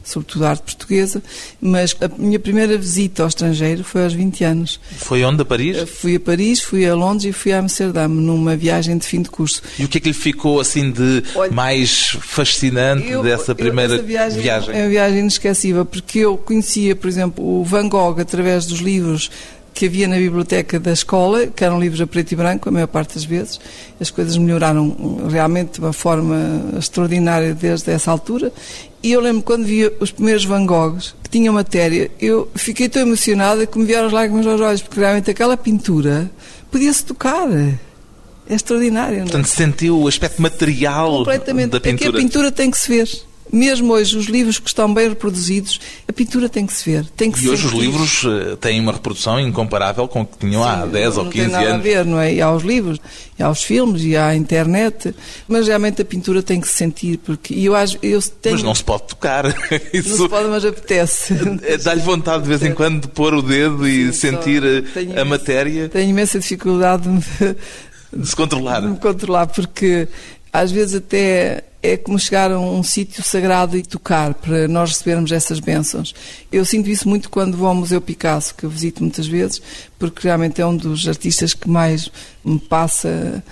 sobretudo, 0.05 0.45
arte 0.45 0.63
portuguesa. 0.63 1.23
Mas 1.61 1.97
a 2.01 2.09
minha 2.19 2.39
primeira 2.39 2.77
visita 2.77 3.23
ao 3.23 3.29
estrangeiro 3.29 3.83
foi 3.83 4.05
aos 4.05 4.13
20 4.13 4.45
anos. 4.45 4.81
Foi 4.99 5.25
onde? 5.25 5.41
A 5.41 5.45
Paris? 5.45 5.79
Eh, 5.79 5.87
fui 5.87 6.17
a 6.17 6.21
Paris, 6.21 6.61
fui 6.61 6.87
a 6.87 6.95
Londres 6.95 7.25
e 7.25 7.33
fui 7.33 7.53
a 7.53 7.61
Amsterdã, 7.61 8.07
numa 8.09 8.55
viagem 8.57 8.99
de 8.99 9.07
fim 9.07 9.23
de 9.23 9.31
curso. 9.31 9.63
E 9.79 9.85
o 9.85 9.89
que 9.89 9.97
é 9.97 10.01
que 10.01 10.09
lhe 10.09 10.15
ficou 10.15 10.61
assim 10.61 10.91
de 10.91 11.23
Olha, 11.35 11.51
mais 11.51 12.17
fascinante 12.21 13.09
eu, 13.09 13.23
dessa 13.23 13.55
primeira 13.55 13.95
eu, 13.95 14.05
viagem, 14.05 14.43
viagem? 14.43 14.75
É 14.77 14.83
uma 14.83 14.91
viagem 14.91 15.21
inesquecível, 15.21 15.87
porque 15.87 16.19
eu 16.19 16.37
conhecia, 16.37 16.95
por 16.95 17.09
exemplo, 17.09 17.43
o 17.43 17.65
Van 17.65 17.89
Gogh 17.89 18.21
através 18.21 18.67
dos 18.67 18.81
livros 18.81 19.31
que 19.75 19.87
havia 19.87 20.07
na 20.07 20.17
biblioteca 20.17 20.79
da 20.79 20.93
escola, 20.93 21.47
que 21.47 21.65
eram 21.65 21.81
livros 21.81 22.01
a 22.01 22.07
preto 22.07 22.33
e 22.33 22.37
branco, 22.37 22.69
a 22.69 22.73
maior 22.73 22.87
parte 22.87 23.15
das 23.15 23.25
vezes. 23.25 23.59
As 24.01 24.11
coisas 24.11 24.37
melhoraram 24.37 25.27
realmente 25.31 25.75
de 25.75 25.81
uma 25.81 25.93
forma 25.93 26.37
extraordinária 26.79 27.55
desde 27.55 27.91
essa 27.91 28.11
altura. 28.11 28.53
E 29.03 29.13
eu 29.13 29.21
lembro 29.21 29.43
quando 29.43 29.65
vi 29.65 29.91
os 29.99 30.11
primeiros 30.11 30.45
Van 30.45 30.65
Goghs, 30.65 31.15
que 31.23 31.31
tinham 31.31 31.55
matéria, 31.55 32.11
eu 32.21 32.49
fiquei 32.55 32.89
tão 32.89 33.03
emocionada 33.03 33.67
que 33.67 33.79
me 33.79 33.85
vieram 33.85 34.07
as 34.07 34.13
lágrimas 34.13 34.47
aos 34.47 34.61
olhos, 34.61 34.83
porque 34.83 35.01
realmente 35.01 35.31
aquela 35.31 35.57
pintura 35.57 36.31
podia-se 36.71 37.05
tocar. 37.05 37.49
É 37.51 38.55
extraordinário. 38.55 39.19
Não 39.19 39.23
é? 39.23 39.31
Portanto, 39.31 39.47
sentiu 39.47 39.99
o 39.99 40.09
aspecto 40.09 40.43
material 40.43 41.19
Completamente. 41.19 41.71
da 41.71 41.81
pintura. 41.81 42.09
É 42.09 42.13
que 42.13 42.17
a 42.17 42.21
pintura 42.21 42.53
tem 42.53 42.71
que 42.71 42.79
se 42.79 42.89
ver 42.89 43.09
mesmo 43.51 43.93
hoje, 43.93 44.17
os 44.17 44.27
livros 44.27 44.59
que 44.59 44.69
estão 44.69 44.93
bem 44.93 45.09
reproduzidos, 45.09 45.81
a 46.09 46.13
pintura 46.13 46.49
tem 46.49 46.67
que 46.67 46.73
se 46.73 46.91
ver. 46.91 47.07
Tem 47.17 47.31
que 47.31 47.45
e 47.45 47.49
hoje 47.49 47.67
os 47.67 47.73
livros 47.73 48.25
eh, 48.25 48.57
têm 48.57 48.81
uma 48.81 48.93
reprodução 48.93 49.39
incomparável 49.39 50.09
com 50.09 50.23
o 50.23 50.27
que 50.27 50.39
tinham 50.39 50.63
Sim, 50.63 50.69
há 50.69 50.87
10 50.87 51.19
ou 51.19 51.27
15 51.27 51.41
anos. 51.41 51.53
Não 51.53 51.59
tem 51.59 51.69
nada 51.69 51.75
a 51.75 51.79
ver, 51.79 52.05
não 52.05 52.21
é? 52.21 52.35
E 52.35 52.41
há 52.41 52.51
os 52.51 52.63
livros, 52.63 52.99
e 53.39 53.43
há 53.43 53.51
os 53.51 53.63
filmes, 53.63 54.03
e 54.05 54.17
há 54.17 54.29
a 54.29 54.37
internet, 54.37 55.15
mas 55.47 55.67
realmente 55.67 56.01
a 56.01 56.05
pintura 56.05 56.43
tem 56.43 56.61
que 56.61 56.69
se 56.69 56.75
sentir, 56.75 57.19
porque 57.19 57.55
eu 57.55 57.75
acho... 57.75 57.99
Eu 58.03 58.23
tenho... 58.23 58.55
Mas 58.55 58.63
não 58.63 58.75
se 58.75 58.85
pode 58.85 59.05
tocar. 59.05 59.45
Isso... 59.93 60.11
Não 60.13 60.17
se 60.17 60.29
pode, 60.29 60.49
mas 60.49 60.65
apetece. 60.65 61.35
É, 61.63 61.77
dá-lhe 61.79 62.01
vontade 62.01 62.43
de 62.43 62.49
vez 62.49 62.63
em 62.63 62.75
quando 62.75 63.03
de 63.03 63.09
pôr 63.09 63.35
o 63.35 63.43
dedo 63.43 63.87
e 63.87 64.13
Sim, 64.13 64.31
sentir 64.31 64.63
eh, 64.63 64.83
a 64.95 65.01
imensa, 65.01 65.25
matéria. 65.25 65.89
Tenho 65.89 66.11
imensa 66.11 66.39
dificuldade 66.39 67.09
de, 67.09 67.57
de 68.17 68.27
se 68.27 68.37
controlar. 68.37 68.81
De 68.81 68.89
me 68.89 68.99
controlar, 68.99 69.47
porque 69.47 70.09
às 70.53 70.71
vezes 70.71 70.97
até 70.97 71.65
é 71.83 71.97
como 71.97 72.19
chegar 72.19 72.53
a 72.53 72.61
um 72.61 72.83
sítio 72.83 73.25
sagrado 73.25 73.77
e 73.77 73.83
tocar 73.83 74.35
para 74.35 74.69
nós 74.69 74.91
recebermos 74.91 75.33
essas 75.33 75.59
bênçãos. 75.59 76.15
Eu 76.53 76.65
sinto 76.65 76.89
isso 76.89 77.09
muito 77.09 77.29
quando 77.29 77.57
vou 77.57 77.67
ao 77.67 77.75
Museu 77.75 78.01
Picasso, 78.01 78.55
que 78.55 78.65
eu 78.65 78.71
visito 78.71 79.03
muitas 79.03 79.27
vezes, 79.27 79.61
porque 79.99 80.29
realmente 80.29 80.61
é 80.61 80.67
um 80.67 80.77
dos 80.77 81.09
artistas 81.09 81.55
que 81.55 81.69
mais 81.69 82.09
me 82.45 82.61
passa 82.61 83.43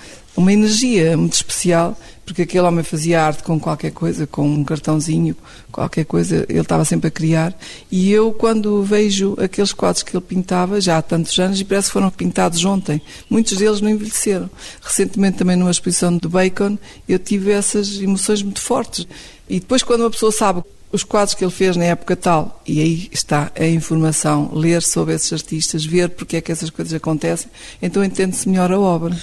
uma 0.41 0.53
energia 0.53 1.17
muito 1.17 1.35
especial, 1.35 1.97
porque 2.25 2.43
aquele 2.43 2.65
homem 2.65 2.85
fazia 2.85 3.23
arte 3.23 3.43
com 3.43 3.59
qualquer 3.59 3.91
coisa, 3.91 4.27
com 4.27 4.49
um 4.49 4.65
cartãozinho, 4.65 5.37
qualquer 5.73 6.05
coisa, 6.05 6.47
ele 6.49 6.61
estava 6.61 6.85
sempre 6.85 7.09
a 7.09 7.11
criar. 7.11 7.57
E 7.91 8.11
eu, 8.13 8.33
quando 8.33 8.83
vejo 8.83 9.37
aqueles 9.39 9.73
quadros 9.73 10.03
que 10.03 10.17
ele 10.17 10.25
pintava, 10.25 10.81
já 10.81 10.99
há 10.99 11.03
tantos 11.03 11.39
anos, 11.39 11.61
e 11.61 11.65
parece 11.65 11.89
que 11.89 11.93
foram 11.93 12.11
pintados 12.11 12.65
ontem, 12.65 13.03
muitos 13.29 13.59
deles 13.59 13.81
não 13.81 13.91
envelheceram. 13.91 14.49
Recentemente, 14.81 15.39
também 15.39 15.57
numa 15.57 15.71
exposição 15.71 16.17
do 16.17 16.29
Bacon, 16.29 16.79
eu 17.09 17.19
tive 17.19 17.51
essas 17.51 18.01
emoções 18.01 18.43
muito 18.43 18.61
fortes. 18.61 19.07
E 19.49 19.59
depois, 19.59 19.83
quando 19.83 20.03
uma 20.03 20.11
pessoa 20.11 20.31
sabe 20.31 20.63
os 20.93 21.05
quadros 21.05 21.35
que 21.35 21.45
ele 21.45 21.53
fez 21.53 21.77
na 21.77 21.85
época 21.85 22.17
tal, 22.17 22.63
e 22.67 22.81
aí 22.81 23.09
está 23.13 23.51
a 23.59 23.67
informação, 23.67 24.51
ler 24.53 24.83
sobre 24.83 25.15
esses 25.15 25.33
artistas, 25.33 25.85
ver 25.85 26.11
porque 26.11 26.37
é 26.37 26.41
que 26.41 26.51
essas 26.51 26.71
coisas 26.71 26.93
acontecem, 26.95 27.51
então 27.81 28.05
entende-se 28.05 28.49
melhor 28.49 28.73
a 28.73 28.79
obra. 28.79 29.17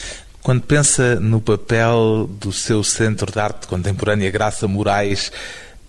Quando 0.47 0.61
pensa 0.61 1.19
no 1.19 1.41
papel 1.41 2.25
do 2.39 2.53
seu 2.53 2.81
Centro 2.81 3.29
de 3.29 3.37
Arte 3.37 3.67
Contemporânea 3.67 4.31
Graça 4.31 4.65
Moraes, 4.65 5.29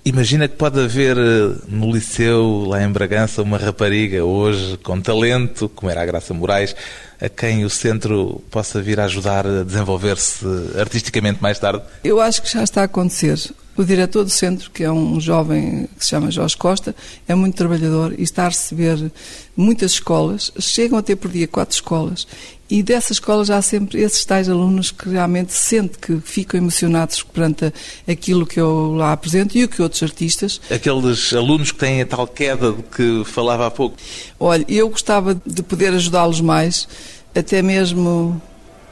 imagina 0.05 0.49
que 0.49 0.57
pode 0.57 0.81
haver 0.81 1.16
eh, 1.16 1.55
no 1.68 1.92
liceu, 1.92 2.64
lá 2.66 2.83
em 2.83 2.90
Bragança, 2.90 3.40
uma 3.40 3.57
rapariga 3.57 4.25
hoje 4.25 4.77
com 4.79 5.01
talento, 5.01 5.68
como 5.68 5.88
era 5.88 6.03
a 6.03 6.05
Graça 6.07 6.35
Moraes, 6.35 6.75
a 7.21 7.29
quem 7.29 7.64
o 7.64 7.71
centro 7.71 8.42
possa 8.51 8.83
vir 8.83 8.99
a 8.99 9.05
ajudar 9.05 9.47
a 9.47 9.62
desenvolver-se 9.62 10.44
artisticamente 10.77 11.40
mais 11.40 11.61
tarde? 11.61 11.85
Eu 12.03 12.21
acho 12.21 12.42
que 12.42 12.53
já 12.53 12.64
está 12.64 12.81
a 12.81 12.87
acontecer. 12.87 13.38
O 13.79 13.85
diretor 13.85 14.25
do 14.25 14.31
centro, 14.31 14.73
que 14.73 14.83
é 14.83 14.91
um 14.91 15.21
jovem 15.21 15.88
que 15.97 16.05
se 16.05 16.11
chama 16.11 16.33
Jorge 16.33 16.57
Costa, 16.57 16.97
é 17.29 17.35
muito 17.37 17.55
trabalhador 17.55 18.12
e 18.19 18.25
está 18.25 18.47
a 18.47 18.49
receber 18.49 19.12
muitas 19.57 19.93
escolas. 19.93 20.53
Chegam 20.59 20.99
a 20.99 21.03
ter 21.03 21.14
por 21.14 21.31
dia 21.31 21.47
quatro 21.47 21.77
escolas 21.77 22.27
e 22.69 22.83
dessas 22.83 23.12
escolas 23.12 23.51
há 23.51 23.62
sempre 23.62 24.01
esses 24.01 24.25
tais 24.25 24.49
alunos 24.49 24.91
que 24.91 25.09
realmente 25.09 25.53
sentem 25.53 25.97
que 26.01 26.21
ficam 26.21 26.59
emocionados 26.59 27.23
perante 27.23 27.73
aquilo 28.09 28.45
que 28.45 28.59
eu 28.59 28.95
lá 28.97 29.12
apresento 29.12 29.57
e 29.57 29.62
o 29.62 29.69
que 29.69 29.81
outros 29.81 30.03
artistas. 30.03 30.61
Aqueles 30.69 31.33
alunos 31.33 31.71
que 31.71 31.79
têm 31.79 32.03
a 32.03 32.07
tal 32.07 32.27
queda 32.27 32.73
de 32.73 32.83
que 32.83 33.23
falava 33.27 33.69
há 33.69 33.71
pouco. 33.71 33.97
Olha, 34.41 34.64
eu 34.69 34.88
gostava 34.88 35.41
de 35.47 35.62
poder 35.62 35.95
ajudá-los 35.95 36.41
mais, 36.41 36.88
até 37.33 37.62
mesmo 37.62 38.43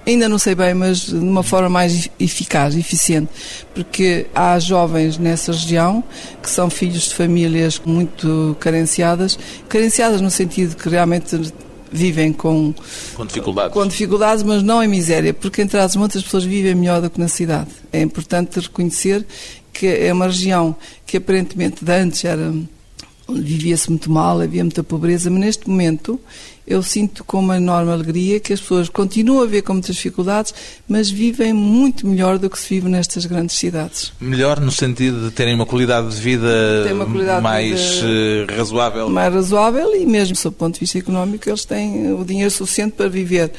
ainda 0.07 0.29
não 0.29 0.39
sei 0.39 0.55
bem, 0.55 0.73
mas 0.73 1.07
de 1.07 1.17
uma 1.17 1.43
forma 1.43 1.69
mais 1.69 2.09
eficaz, 2.19 2.77
eficiente, 2.77 3.29
porque 3.75 4.27
há 4.35 4.59
jovens 4.59 5.19
nessa 5.19 5.53
região 5.53 6.03
que 6.43 6.49
são 6.49 6.71
filhos 6.71 7.05
de 7.05 7.15
famílias 7.15 7.81
muito 7.85 8.57
carenciadas, 8.61 9.39
carenciadas 9.69 10.21
no 10.21 10.31
sentido 10.31 10.77
que 10.77 10.89
realmente 10.89 11.53
vivem 11.91 12.33
com, 12.33 12.75
com 13.15 13.27
dificuldades. 13.27 13.73
com 13.73 13.87
dificuldades, 13.87 14.43
mas 14.45 14.63
não 14.63 14.83
em 14.83 14.89
miséria, 14.89 15.35
porque 15.35 15.63
entre 15.63 15.79
as 15.79 15.97
muitas 15.97 16.23
pessoas 16.23 16.45
vivem 16.45 16.75
melhor 16.75 17.01
do 17.01 17.11
que 17.11 17.19
na 17.19 17.29
cidade. 17.29 17.71
É 17.93 18.01
importante 18.01 18.61
reconhecer 18.61 19.25
que 19.73 19.87
é 19.87 20.13
uma 20.13 20.27
região 20.27 20.75
que 21.07 21.17
aparentemente 21.17 21.85
de 21.85 21.93
antes 21.93 22.25
era 22.25 22.53
vivia-se 23.29 23.91
muito 23.91 24.11
mal, 24.11 24.41
havia 24.41 24.63
muita 24.63 24.85
pobreza, 24.85 25.29
mas 25.31 25.41
neste 25.41 25.69
momento 25.69 26.21
eu 26.67 26.83
sinto 26.83 27.23
com 27.23 27.39
uma 27.39 27.57
enorme 27.57 27.93
alegria 27.93 28.41
que 28.41 28.53
as 28.53 28.61
pessoas 28.61 28.89
continuam 28.89 29.43
a 29.43 29.47
ver 29.47 29.63
com 29.63 29.73
muitas 29.75 29.95
dificuldades, 29.95 30.53
mas 30.89 31.09
vivem 31.09 31.53
muito 31.53 32.07
melhor 32.07 32.39
do 32.39 32.51
que 32.51 32.59
se 32.59 32.75
vive 32.75 32.89
nestas 32.89 33.25
grandes 33.25 33.57
cidades. 33.57 34.13
Melhor 34.21 34.61
no 34.61 34.73
sentido 34.73 35.27
de 35.27 35.31
terem 35.31 35.55
uma 35.55 35.67
qualidade 35.67 36.15
de 36.15 36.21
vida 36.21 36.47
qualidade 37.07 37.43
mais 37.43 37.81
de 37.81 38.01
vida 38.01 38.53
eh, 38.53 38.57
razoável? 38.57 39.09
Mais 39.09 39.33
razoável 39.33 39.95
e 39.95 40.05
mesmo, 40.05 40.35
sob 40.35 40.55
o 40.55 40.59
ponto 40.59 40.75
de 40.75 40.81
vista 40.81 40.99
económico, 40.99 41.49
eles 41.49 41.65
têm 41.65 42.13
o 42.13 42.25
dinheiro 42.25 42.51
suficiente 42.51 42.93
para 42.93 43.09
viver 43.09 43.53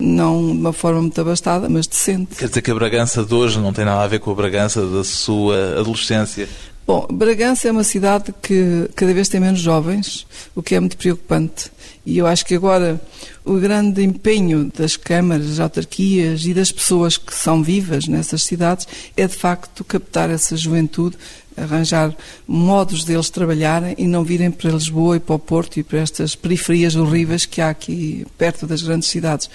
não 0.00 0.46
de 0.46 0.52
uma 0.52 0.72
forma 0.72 1.00
muito 1.00 1.20
abastada, 1.20 1.68
mas 1.68 1.86
decente. 1.86 2.34
Quer 2.36 2.48
dizer 2.48 2.62
que 2.62 2.70
a 2.70 2.74
Bragança 2.74 3.22
de 3.22 3.34
hoje 3.34 3.58
não 3.58 3.72
tem 3.72 3.84
nada 3.84 4.02
a 4.02 4.08
ver 4.08 4.18
com 4.18 4.30
a 4.30 4.34
Bragança 4.34 4.84
da 4.86 5.04
sua 5.04 5.78
adolescência? 5.78 6.48
Bom, 6.90 7.06
Bragança 7.08 7.68
é 7.68 7.70
uma 7.70 7.84
cidade 7.84 8.34
que 8.42 8.90
cada 8.96 9.14
vez 9.14 9.28
tem 9.28 9.38
menos 9.38 9.60
jovens, 9.60 10.26
o 10.56 10.60
que 10.60 10.74
é 10.74 10.80
muito 10.80 10.96
preocupante. 10.96 11.70
E 12.04 12.18
eu 12.18 12.26
acho 12.26 12.44
que 12.44 12.56
agora 12.56 13.00
o 13.44 13.60
grande 13.60 14.02
empenho 14.02 14.72
das 14.76 14.96
câmaras, 14.96 15.50
das 15.50 15.60
autarquias 15.60 16.44
e 16.44 16.52
das 16.52 16.72
pessoas 16.72 17.16
que 17.16 17.32
são 17.32 17.62
vivas 17.62 18.08
nessas 18.08 18.42
cidades 18.42 18.88
é 19.16 19.24
de 19.28 19.36
facto 19.36 19.84
captar 19.84 20.30
essa 20.30 20.56
juventude, 20.56 21.16
arranjar 21.56 22.12
modos 22.44 23.04
deles 23.04 23.30
trabalharem 23.30 23.94
e 23.96 24.08
não 24.08 24.24
virem 24.24 24.50
para 24.50 24.72
Lisboa 24.72 25.16
e 25.16 25.20
para 25.20 25.36
o 25.36 25.38
Porto 25.38 25.78
e 25.78 25.84
para 25.84 26.00
estas 26.00 26.34
periferias 26.34 26.96
horríveis 26.96 27.46
que 27.46 27.60
há 27.60 27.70
aqui 27.70 28.26
perto 28.36 28.66
das 28.66 28.82
grandes 28.82 29.08
cidades 29.08 29.48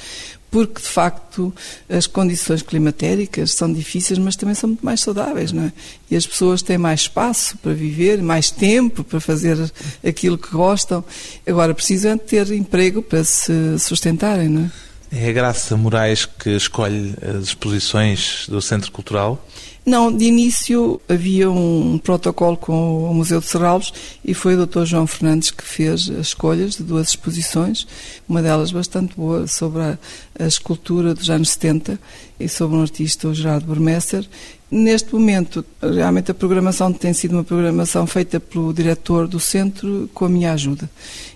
porque 0.56 0.82
de 0.82 0.88
facto 0.88 1.54
as 1.90 2.08
condições 2.08 2.62
climatéricas 2.62 3.52
são 3.52 3.74
difíceis, 3.74 4.18
mas 4.18 4.38
também 4.38 4.56
são 4.56 4.70
muito 4.70 4.86
mais 4.86 5.02
saudáveis, 5.02 5.52
não 5.52 5.64
é? 5.64 5.74
E 6.10 6.16
as 6.16 6.26
pessoas 6.26 6.62
têm 6.62 6.78
mais 6.78 7.02
espaço 7.02 7.58
para 7.58 7.74
viver, 7.74 8.24
mais 8.24 8.52
tempo 8.52 9.04
para 9.04 9.20
fazer 9.20 9.58
aquilo 10.02 10.38
que 10.38 10.50
gostam. 10.52 11.04
Agora 11.46 11.74
precisam 11.74 12.18
ter 12.18 12.50
emprego 12.54 13.02
para 13.02 13.22
se 13.26 13.78
sustentarem, 13.80 14.48
não 14.48 14.72
é? 15.12 15.26
É 15.26 15.30
a 15.30 15.34
Graça 15.34 15.76
Moraes 15.76 16.26
que 16.26 16.52
escolhe 16.52 17.14
as 17.38 17.48
exposições 17.48 18.46
do 18.48 18.62
Centro 18.62 18.94
Cultural? 18.94 19.46
Não, 19.86 20.12
de 20.12 20.26
início 20.26 21.00
havia 21.08 21.48
um 21.52 22.00
protocolo 22.00 22.58
com 22.58 23.08
o 23.08 23.14
Museu 23.14 23.40
de 23.40 23.46
Serralves 23.46 23.94
e 24.24 24.34
foi 24.34 24.56
o 24.56 24.66
Dr. 24.66 24.84
João 24.84 25.06
Fernandes 25.06 25.52
que 25.52 25.64
fez 25.64 26.10
as 26.10 26.28
escolhas 26.28 26.78
de 26.78 26.84
duas 26.84 27.10
exposições, 27.10 27.86
uma 28.28 28.42
delas 28.42 28.72
bastante 28.72 29.14
boa 29.16 29.46
sobre 29.46 29.84
a, 29.84 30.00
a 30.40 30.48
escultura 30.48 31.14
dos 31.14 31.30
anos 31.30 31.50
70 31.50 32.00
e 32.40 32.50
sobre 32.50 32.76
um 32.78 32.82
artista, 32.82 33.28
o 33.28 33.34
Gerardo 33.36 33.68
Burmesser. 33.68 34.28
Neste 34.70 35.14
momento, 35.14 35.64
realmente 35.82 36.32
a 36.32 36.34
programação 36.34 36.92
tem 36.92 37.14
sido 37.14 37.34
uma 37.34 37.44
programação 37.44 38.08
feita 38.08 38.40
pelo 38.40 38.74
diretor 38.74 39.28
do 39.28 39.40
centro 39.40 40.10
com 40.14 40.26
a 40.26 40.30
minha 40.30 40.54
ajuda 40.54 40.90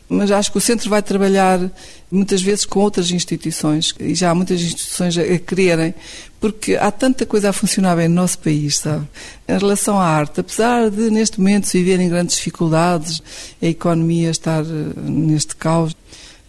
mas 0.09 0.31
acho 0.31 0.51
que 0.51 0.57
o 0.57 0.61
centro 0.61 0.89
vai 0.89 1.03
trabalhar 1.03 1.71
muitas 2.11 2.41
vezes 2.41 2.65
com 2.65 2.79
outras 2.79 3.11
instituições 3.11 3.93
e 3.99 4.15
já 4.15 4.31
há 4.31 4.35
muitas 4.35 4.59
instituições 4.59 5.15
a 5.15 5.37
quererem, 5.37 5.93
porque 6.41 6.75
há 6.75 6.89
tanta 6.89 7.27
coisa 7.27 7.51
a 7.51 7.53
funcionar 7.53 7.95
bem 7.95 8.07
no 8.07 8.15
nosso 8.15 8.39
país, 8.39 8.79
sabe? 8.79 9.07
Em 9.47 9.57
relação 9.57 9.99
à 9.99 10.05
arte, 10.05 10.39
apesar 10.39 10.89
de 10.89 11.11
neste 11.11 11.39
momento 11.39 11.67
se 11.67 11.77
viverem 11.77 12.09
grandes 12.09 12.37
dificuldades, 12.37 13.21
a 13.61 13.67
economia 13.67 14.31
estar 14.31 14.63
eh, 14.63 14.99
neste 15.03 15.55
caos, 15.55 15.95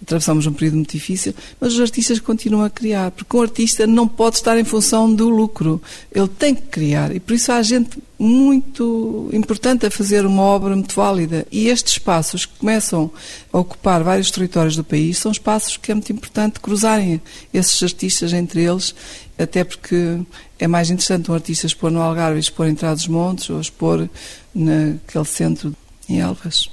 atravessamos 0.02 0.46
um 0.46 0.52
período 0.52 0.76
muito 0.76 0.92
difícil, 0.92 1.34
mas 1.60 1.74
os 1.74 1.80
artistas 1.80 2.18
continuam 2.18 2.64
a 2.64 2.70
criar, 2.70 3.10
porque 3.10 3.36
um 3.36 3.42
artista 3.42 3.86
não 3.86 4.08
pode 4.08 4.36
estar 4.36 4.58
em 4.58 4.64
função 4.64 5.12
do 5.12 5.28
lucro, 5.28 5.80
ele 6.12 6.28
tem 6.28 6.54
que 6.54 6.62
criar, 6.62 7.14
e 7.14 7.20
por 7.20 7.34
isso 7.34 7.52
há 7.52 7.62
gente 7.62 7.98
muito 8.18 9.30
importante 9.32 9.86
a 9.86 9.90
fazer 9.90 10.26
uma 10.26 10.42
obra 10.42 10.76
muito 10.76 10.94
válida. 10.94 11.46
E 11.50 11.68
estes 11.68 11.94
espaços 11.94 12.44
que 12.44 12.58
começam 12.58 13.10
a 13.50 13.58
ocupar 13.58 14.02
vários 14.02 14.30
territórios 14.30 14.76
do 14.76 14.84
país 14.84 15.16
são 15.16 15.32
espaços 15.32 15.78
que 15.78 15.90
é 15.90 15.94
muito 15.94 16.12
importante 16.12 16.60
cruzarem 16.60 17.20
esses 17.52 17.82
artistas 17.82 18.32
entre 18.34 18.62
eles, 18.62 18.94
até 19.38 19.64
porque 19.64 20.18
é 20.58 20.66
mais 20.66 20.90
interessante 20.90 21.30
um 21.30 21.34
artista 21.34 21.66
expor 21.66 21.90
no 21.90 22.02
Algarve 22.02 22.38
expor 22.38 22.68
em 22.68 22.74
Trás-os-Montes 22.74 23.48
ou 23.48 23.58
expor 23.58 24.06
naquele 24.54 25.24
centro 25.24 25.74
em 26.06 26.20
Elvas. 26.20 26.68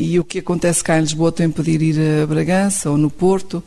E 0.00 0.18
o 0.18 0.24
que 0.24 0.38
acontece 0.38 0.82
cá 0.82 0.96
em 0.96 1.02
Lisboa 1.02 1.30
tem 1.30 1.50
poder 1.50 1.82
ir 1.82 1.96
a 2.22 2.26
Bragança 2.26 2.90
ou 2.90 2.96
no 2.96 3.10
Porto. 3.10 3.62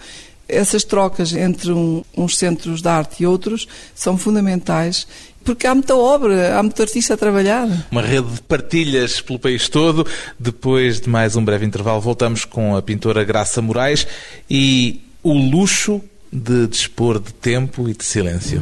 Essas 0.49 0.83
trocas 0.83 1.31
entre 1.33 1.71
um, 1.71 2.03
uns 2.17 2.37
centros 2.37 2.81
de 2.81 2.87
arte 2.87 3.21
e 3.21 3.27
outros 3.27 3.67
são 3.93 4.17
fundamentais 4.17 5.07
porque 5.43 5.67
há 5.67 5.75
muita 5.75 5.95
obra, 5.95 6.57
há 6.57 6.63
muito 6.63 6.81
artista 6.81 7.13
a 7.13 7.17
trabalhar. 7.17 7.67
Uma 7.91 8.01
rede 8.01 8.27
de 8.29 8.41
partilhas 8.41 9.21
pelo 9.21 9.37
país 9.37 9.69
todo. 9.69 10.07
Depois 10.39 10.99
de 10.99 11.09
mais 11.09 11.35
um 11.35 11.45
breve 11.45 11.65
intervalo, 11.65 12.01
voltamos 12.01 12.45
com 12.45 12.75
a 12.75 12.81
pintora 12.81 13.23
Graça 13.23 13.61
Moraes 13.61 14.07
e 14.49 15.01
o 15.21 15.33
luxo 15.33 16.01
de 16.31 16.65
dispor 16.65 17.19
de 17.19 17.31
tempo 17.33 17.87
e 17.87 17.93
de 17.93 18.03
silêncio. 18.03 18.61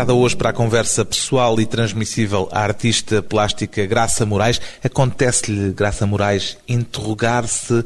Convidada 0.00 0.14
hoje 0.14 0.34
para 0.34 0.48
a 0.48 0.52
conversa 0.54 1.04
pessoal 1.04 1.60
e 1.60 1.66
transmissível 1.66 2.48
a 2.50 2.60
artista 2.60 3.22
plástica 3.22 3.84
Graça 3.84 4.24
Moraes, 4.24 4.58
acontece-lhe, 4.82 5.74
Graça 5.74 6.06
Moraes, 6.06 6.56
interrogar-se 6.66 7.84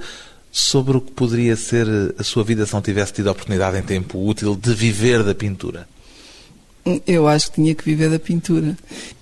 sobre 0.52 0.96
o 0.96 1.00
que 1.00 1.10
poderia 1.10 1.56
ser 1.56 1.88
a 2.16 2.22
sua 2.22 2.44
vida 2.44 2.64
se 2.66 2.72
não 2.72 2.80
tivesse 2.80 3.14
tido 3.14 3.30
a 3.30 3.32
oportunidade 3.32 3.78
em 3.78 3.82
tempo 3.82 4.24
útil 4.24 4.54
de 4.54 4.72
viver 4.72 5.24
da 5.24 5.34
pintura? 5.34 5.88
Eu 7.04 7.26
acho 7.26 7.48
que 7.50 7.56
tinha 7.56 7.74
que 7.74 7.84
viver 7.84 8.08
da 8.08 8.20
pintura. 8.20 8.76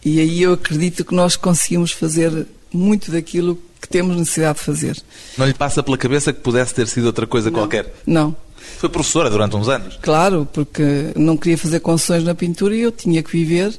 E 0.05 0.21
aí 0.21 0.43
eu 0.43 0.53
acredito 0.53 1.03
que 1.03 1.15
nós 1.15 1.35
conseguimos 1.35 1.93
fazer 1.93 2.47
muito 2.71 3.11
daquilo 3.11 3.59
temos 3.93 4.17
necessidade 4.17 4.59
de 4.59 4.65
fazer. 4.65 5.03
Não 5.37 5.47
lhe 5.47 5.55
passa 5.55 5.83
pela 5.83 5.99
cabeça 5.99 6.33
que 6.33 6.41
pudesse 6.41 6.75
ter 6.75 6.89
sido 6.89 7.07
outra 7.07 7.27
coisa 7.27 7.51
não, 7.51 7.59
qualquer? 7.59 7.95
Não. 8.07 8.35
Foi 8.79 8.89
professora 8.89 9.31
durante 9.31 9.55
uns 9.55 9.69
anos? 9.69 9.99
Claro, 10.03 10.49
porque 10.53 11.13
não 11.15 11.37
queria 11.37 11.59
fazer 11.59 11.81
concessões 11.81 12.25
na 12.25 12.35
pintura 12.35 12.75
e 12.75 12.81
eu 12.81 12.91
tinha 12.91 13.23
que 13.23 13.31
viver. 13.31 13.79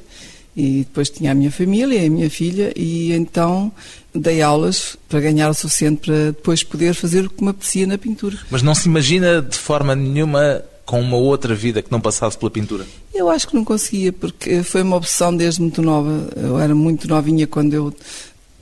E 0.56 0.78
depois 0.78 1.10
tinha 1.10 1.32
a 1.32 1.34
minha 1.34 1.50
família, 1.50 2.06
a 2.06 2.08
minha 2.08 2.30
filha, 2.30 2.72
e 2.76 3.12
então 3.12 3.72
dei 4.14 4.40
aulas 4.40 4.96
para 5.08 5.18
ganhar 5.20 5.50
o 5.50 5.54
suficiente 5.54 6.02
para 6.02 6.26
depois 6.26 6.62
poder 6.62 6.94
fazer 6.94 7.26
o 7.26 7.30
que 7.30 7.42
me 7.42 7.50
apetecia 7.50 7.86
na 7.88 7.98
pintura. 7.98 8.38
Mas 8.48 8.62
não 8.62 8.72
se 8.72 8.88
imagina 8.88 9.42
de 9.42 9.58
forma 9.58 9.96
nenhuma 9.96 10.62
com 10.84 11.00
uma 11.00 11.16
outra 11.16 11.54
vida 11.54 11.82
que 11.82 11.90
não 11.90 12.00
passasse 12.00 12.38
pela 12.38 12.50
pintura? 12.50 12.86
Eu 13.12 13.28
acho 13.28 13.48
que 13.48 13.54
não 13.54 13.64
conseguia, 13.64 14.12
porque 14.12 14.62
foi 14.62 14.82
uma 14.82 14.96
opção 14.96 15.36
desde 15.36 15.60
muito 15.60 15.82
nova. 15.82 16.28
Eu 16.36 16.58
era 16.58 16.74
muito 16.74 17.08
novinha 17.08 17.46
quando 17.46 17.74
eu 17.74 17.94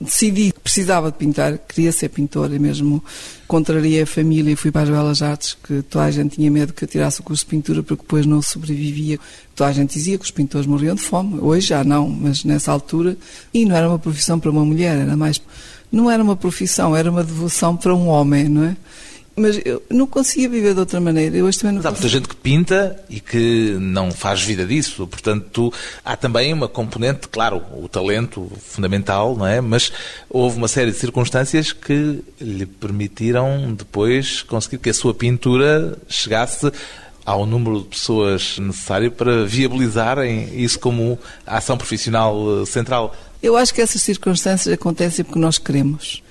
decidi 0.03 0.51
que 0.51 0.59
precisava 0.59 1.11
de 1.11 1.17
pintar, 1.17 1.57
queria 1.57 1.91
ser 1.91 2.09
pintora, 2.09 2.57
mesmo 2.59 3.03
contrariei 3.47 4.01
a 4.01 4.05
família 4.05 4.51
e 4.51 4.55
fui 4.55 4.71
para 4.71 4.83
as 4.83 4.89
Belas 4.89 5.21
Artes, 5.21 5.55
que 5.63 5.81
toda 5.83 6.05
a 6.05 6.11
gente 6.11 6.35
tinha 6.35 6.49
medo 6.49 6.73
que 6.73 6.83
eu 6.83 6.87
tirasse 6.87 7.21
o 7.21 7.23
curso 7.23 7.43
de 7.43 7.49
pintura 7.49 7.83
porque 7.83 8.01
depois 8.01 8.25
não 8.25 8.41
sobrevivia. 8.41 9.19
Toda 9.55 9.69
a 9.69 9.73
gente 9.73 9.93
dizia 9.93 10.17
que 10.17 10.25
os 10.25 10.31
pintores 10.31 10.65
morriam 10.65 10.95
de 10.95 11.01
fome. 11.01 11.39
Hoje 11.39 11.67
já 11.67 11.83
não, 11.83 12.09
mas 12.09 12.43
nessa 12.43 12.71
altura. 12.71 13.15
E 13.53 13.65
não 13.65 13.75
era 13.75 13.87
uma 13.87 13.99
profissão 13.99 14.39
para 14.39 14.49
uma 14.49 14.65
mulher, 14.65 14.97
era 14.97 15.15
mais. 15.15 15.41
Não 15.91 16.09
era 16.09 16.23
uma 16.23 16.35
profissão, 16.35 16.95
era 16.95 17.09
uma 17.11 17.23
devoção 17.23 17.77
para 17.77 17.93
um 17.93 18.07
homem, 18.07 18.49
não 18.49 18.63
é? 18.63 18.77
Mas 19.35 19.59
eu 19.65 19.81
não 19.89 20.05
conseguia 20.05 20.47
viver 20.47 20.73
de 20.73 20.79
outra 20.79 21.01
maneira. 21.01 21.35
Eu 21.35 21.45
hoje 21.45 21.59
também 21.59 21.73
não 21.73 21.81
Mas 21.81 21.87
há 21.87 21.91
muita 21.91 22.07
gente 22.07 22.27
que 22.27 22.35
pinta 22.35 23.03
e 23.09 23.19
que 23.19 23.75
não 23.79 24.11
faz 24.11 24.41
vida 24.41 24.65
disso. 24.65 25.07
Portanto, 25.07 25.73
há 26.05 26.15
também 26.15 26.53
uma 26.53 26.67
componente, 26.67 27.27
claro, 27.27 27.61
o 27.73 27.87
talento 27.89 28.51
fundamental, 28.61 29.35
não 29.35 29.47
é? 29.47 29.59
Mas 29.59 29.91
houve 30.29 30.57
uma 30.57 30.67
série 30.67 30.91
de 30.91 30.97
circunstâncias 30.97 31.71
que 31.71 32.19
lhe 32.39 32.65
permitiram 32.65 33.73
depois 33.73 34.43
conseguir 34.43 34.77
que 34.77 34.89
a 34.91 34.93
sua 34.93 35.15
pintura 35.15 35.97
chegasse 36.07 36.71
ao 37.25 37.45
número 37.45 37.81
de 37.81 37.87
pessoas 37.87 38.57
necessário 38.59 39.11
para 39.11 39.45
viabilizarem 39.45 40.61
isso 40.61 40.79
como 40.79 41.17
ação 41.45 41.77
profissional 41.77 42.61
eh, 42.61 42.65
central. 42.65 43.15
Eu 43.41 43.57
acho 43.57 43.73
que 43.73 43.81
essas 43.81 44.01
circunstâncias 44.01 44.73
acontecem 44.73 45.23
porque 45.23 45.39
nós 45.39 45.57
queremos. 45.57 46.21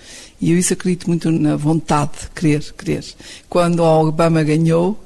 E 0.43 0.51
eu 0.51 0.59
isso 0.59 0.73
acredito 0.73 1.07
muito 1.07 1.31
na 1.31 1.55
vontade 1.55 2.11
de 2.21 2.31
querer, 2.35 2.75
querer. 2.77 3.05
Quando 3.49 3.81
o 3.81 4.09
Obama 4.09 4.43
ganhou, 4.43 4.99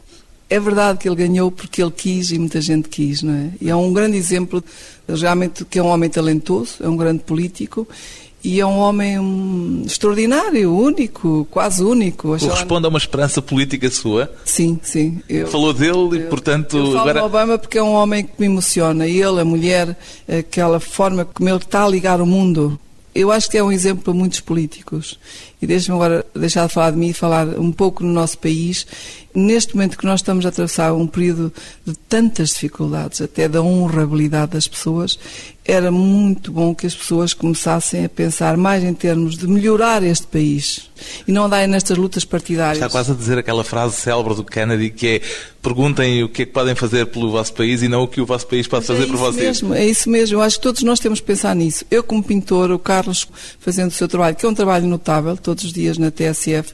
É 0.48 0.60
verdade 0.60 1.00
que 1.00 1.08
ele 1.08 1.16
ganhou 1.16 1.50
porque 1.50 1.82
ele 1.82 1.90
quis 1.90 2.30
e 2.30 2.38
muita 2.38 2.60
gente 2.60 2.88
quis, 2.88 3.22
não 3.22 3.34
é? 3.34 3.50
E 3.60 3.68
é 3.68 3.74
um 3.74 3.92
grande 3.92 4.16
exemplo, 4.16 4.62
realmente, 5.08 5.64
que 5.64 5.78
é 5.78 5.82
um 5.82 5.86
homem 5.88 6.08
talentoso, 6.08 6.76
é 6.80 6.88
um 6.88 6.96
grande 6.96 7.24
político 7.24 7.86
e 8.44 8.60
é 8.60 8.66
um 8.66 8.78
homem 8.78 9.18
um, 9.18 9.82
extraordinário, 9.84 10.72
único, 10.72 11.48
quase 11.50 11.82
único. 11.82 12.38
Corresponde 12.38 12.86
a 12.86 12.88
uma 12.88 12.98
esperança 12.98 13.42
política 13.42 13.90
sua? 13.90 14.32
Sim, 14.44 14.78
sim. 14.84 15.20
Eu, 15.28 15.48
Falou 15.48 15.72
dele 15.72 16.18
e, 16.18 16.20
portanto... 16.28 16.76
Eu 16.76 16.86
falo 16.92 16.98
agora... 17.00 17.24
Obama 17.24 17.58
porque 17.58 17.78
é 17.78 17.82
um 17.82 17.94
homem 17.94 18.22
que 18.24 18.34
me 18.38 18.46
emociona. 18.46 19.08
Ele, 19.08 19.40
a 19.40 19.44
mulher, 19.44 19.98
aquela 20.28 20.78
forma 20.78 21.24
como 21.24 21.48
ele 21.48 21.56
está 21.56 21.84
a 21.84 21.88
ligar 21.88 22.20
o 22.20 22.26
mundo. 22.26 22.78
Eu 23.16 23.32
acho 23.32 23.50
que 23.50 23.56
é 23.56 23.64
um 23.64 23.72
exemplo 23.72 24.04
para 24.04 24.12
muitos 24.12 24.40
políticos. 24.40 25.18
E 25.60 25.66
deixe-me 25.66 25.94
agora 25.94 26.24
deixar 26.34 26.66
de 26.66 26.74
falar 26.74 26.90
de 26.90 26.98
mim 26.98 27.08
e 27.08 27.14
falar 27.14 27.48
um 27.58 27.72
pouco 27.72 28.04
no 28.04 28.12
nosso 28.12 28.36
país. 28.36 28.86
Neste 29.34 29.74
momento 29.74 29.96
que 29.96 30.04
nós 30.04 30.20
estamos 30.20 30.44
a 30.44 30.50
atravessar 30.50 30.92
um 30.92 31.06
período 31.06 31.50
de 31.84 31.94
tantas 31.94 32.50
dificuldades, 32.50 33.22
até 33.22 33.48
da 33.48 33.62
honrabilidade 33.62 34.52
das 34.52 34.68
pessoas, 34.68 35.18
era 35.64 35.90
muito 35.90 36.52
bom 36.52 36.74
que 36.74 36.86
as 36.86 36.94
pessoas 36.94 37.32
começassem 37.32 38.04
a 38.04 38.08
pensar 38.08 38.56
mais 38.58 38.84
em 38.84 38.92
termos 38.92 39.38
de 39.38 39.46
melhorar 39.46 40.02
este 40.02 40.26
país 40.26 40.85
e 41.26 41.32
não 41.32 41.44
andarem 41.44 41.66
nestas 41.66 41.96
lutas 41.96 42.24
partidárias. 42.24 42.78
Está 42.78 42.88
quase 42.88 43.12
a 43.12 43.14
dizer 43.14 43.38
aquela 43.38 43.64
frase 43.64 43.96
célebre 43.96 44.34
do 44.34 44.44
Kennedy 44.44 44.90
que 44.90 45.06
é 45.06 45.20
perguntem 45.62 46.22
o 46.22 46.28
que 46.28 46.42
é 46.42 46.46
que 46.46 46.52
podem 46.52 46.76
fazer 46.76 47.06
pelo 47.06 47.30
vosso 47.30 47.52
país 47.52 47.82
e 47.82 47.88
não 47.88 48.04
o 48.04 48.08
que 48.08 48.20
o 48.20 48.26
vosso 48.26 48.46
país 48.46 48.68
pode 48.68 48.86
Mas 48.86 48.96
fazer 48.96 49.02
é 49.02 49.06
por 49.06 49.16
vocês. 49.16 49.60
Mesmo, 49.62 49.74
é 49.74 49.84
isso 49.84 50.08
mesmo. 50.08 50.36
Eu 50.36 50.42
acho 50.42 50.56
que 50.56 50.62
todos 50.62 50.82
nós 50.84 51.00
temos 51.00 51.18
que 51.18 51.26
pensar 51.26 51.56
nisso. 51.56 51.84
Eu, 51.90 52.04
como 52.04 52.22
pintor, 52.22 52.70
o 52.70 52.78
Carlos 52.78 53.26
fazendo 53.58 53.88
o 53.88 53.92
seu 53.92 54.06
trabalho, 54.06 54.36
que 54.36 54.46
é 54.46 54.48
um 54.48 54.54
trabalho 54.54 54.86
notável, 54.86 55.36
todos 55.36 55.64
os 55.64 55.72
dias 55.72 55.98
na 55.98 56.10
TSF, 56.10 56.72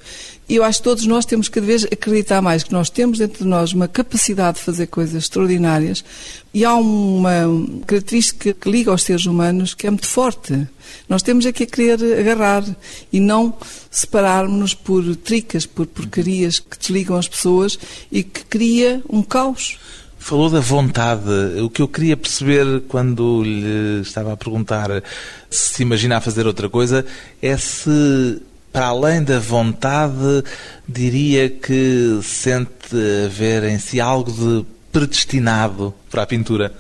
e 0.49 0.57
eu 0.57 0.65
acho 0.65 0.81
que 0.81 0.85
todos 0.85 1.07
nós 1.07 1.25
temos 1.25 1.49
cada 1.49 1.67
vez 1.67 1.85
acreditar 1.85 2.43
mais 2.43 2.63
que 2.63 2.73
nós 2.73 2.91
temos 2.91 3.19
dentro 3.19 3.45
de 3.45 3.49
nós 3.49 3.73
uma 3.73 3.89
capacidade 3.89 4.59
de 4.59 4.65
fazer 4.65 4.87
coisas 4.89 5.15
extraordinárias 5.15 6.05
e 6.53 6.65
há 6.65 6.75
uma 6.75 7.33
característica 7.87 8.53
que 8.53 8.71
liga 8.71 8.91
aos 8.91 9.03
seres 9.03 9.25
humanos 9.25 9.73
que 9.73 9.87
é 9.87 9.91
muito 9.91 10.07
forte. 10.07 10.69
Nós 11.09 11.23
temos 11.23 11.47
é 11.47 11.53
que 11.53 11.65
a 11.65 11.67
querer 11.67 12.19
agarrar 12.19 12.65
e 13.13 13.21
não 13.21 13.55
separarmos-nos 13.91 14.75
por 14.75 15.17
tricas, 15.17 15.67
por 15.67 15.87
porcarias 15.87 16.59
que 16.59 16.79
desligam 16.79 17.17
as 17.17 17.29
pessoas 17.29 17.79
e 18.11 18.23
que 18.23 18.45
cria 18.45 19.03
um 19.09 19.23
caos. 19.23 19.79
Falou 20.19 20.49
da 20.49 20.61
vontade. 20.61 21.29
O 21.61 21.69
que 21.69 21.83
eu 21.83 21.89
queria 21.89 22.17
perceber 22.17 22.83
quando 22.87 23.43
lhe 23.43 24.03
estava 24.03 24.33
a 24.33 24.37
perguntar 24.37 25.03
se 25.51 25.73
se 25.75 25.83
imagina 25.83 26.19
a 26.19 26.21
fazer 26.21 26.47
outra 26.47 26.69
coisa 26.69 27.05
é 27.41 27.57
se 27.57 28.41
para 28.73 28.87
além 28.87 29.23
da 29.23 29.39
vontade, 29.39 30.45
diria 30.89 31.51
que 31.51 32.21
sente 32.23 32.97
haver 33.27 33.65
em 33.65 33.79
si 33.79 34.01
algo 34.01 34.33
de 34.33 34.65
predestinado 34.91 35.93
para 36.11 36.23
a 36.23 36.27
pintura? 36.27 36.73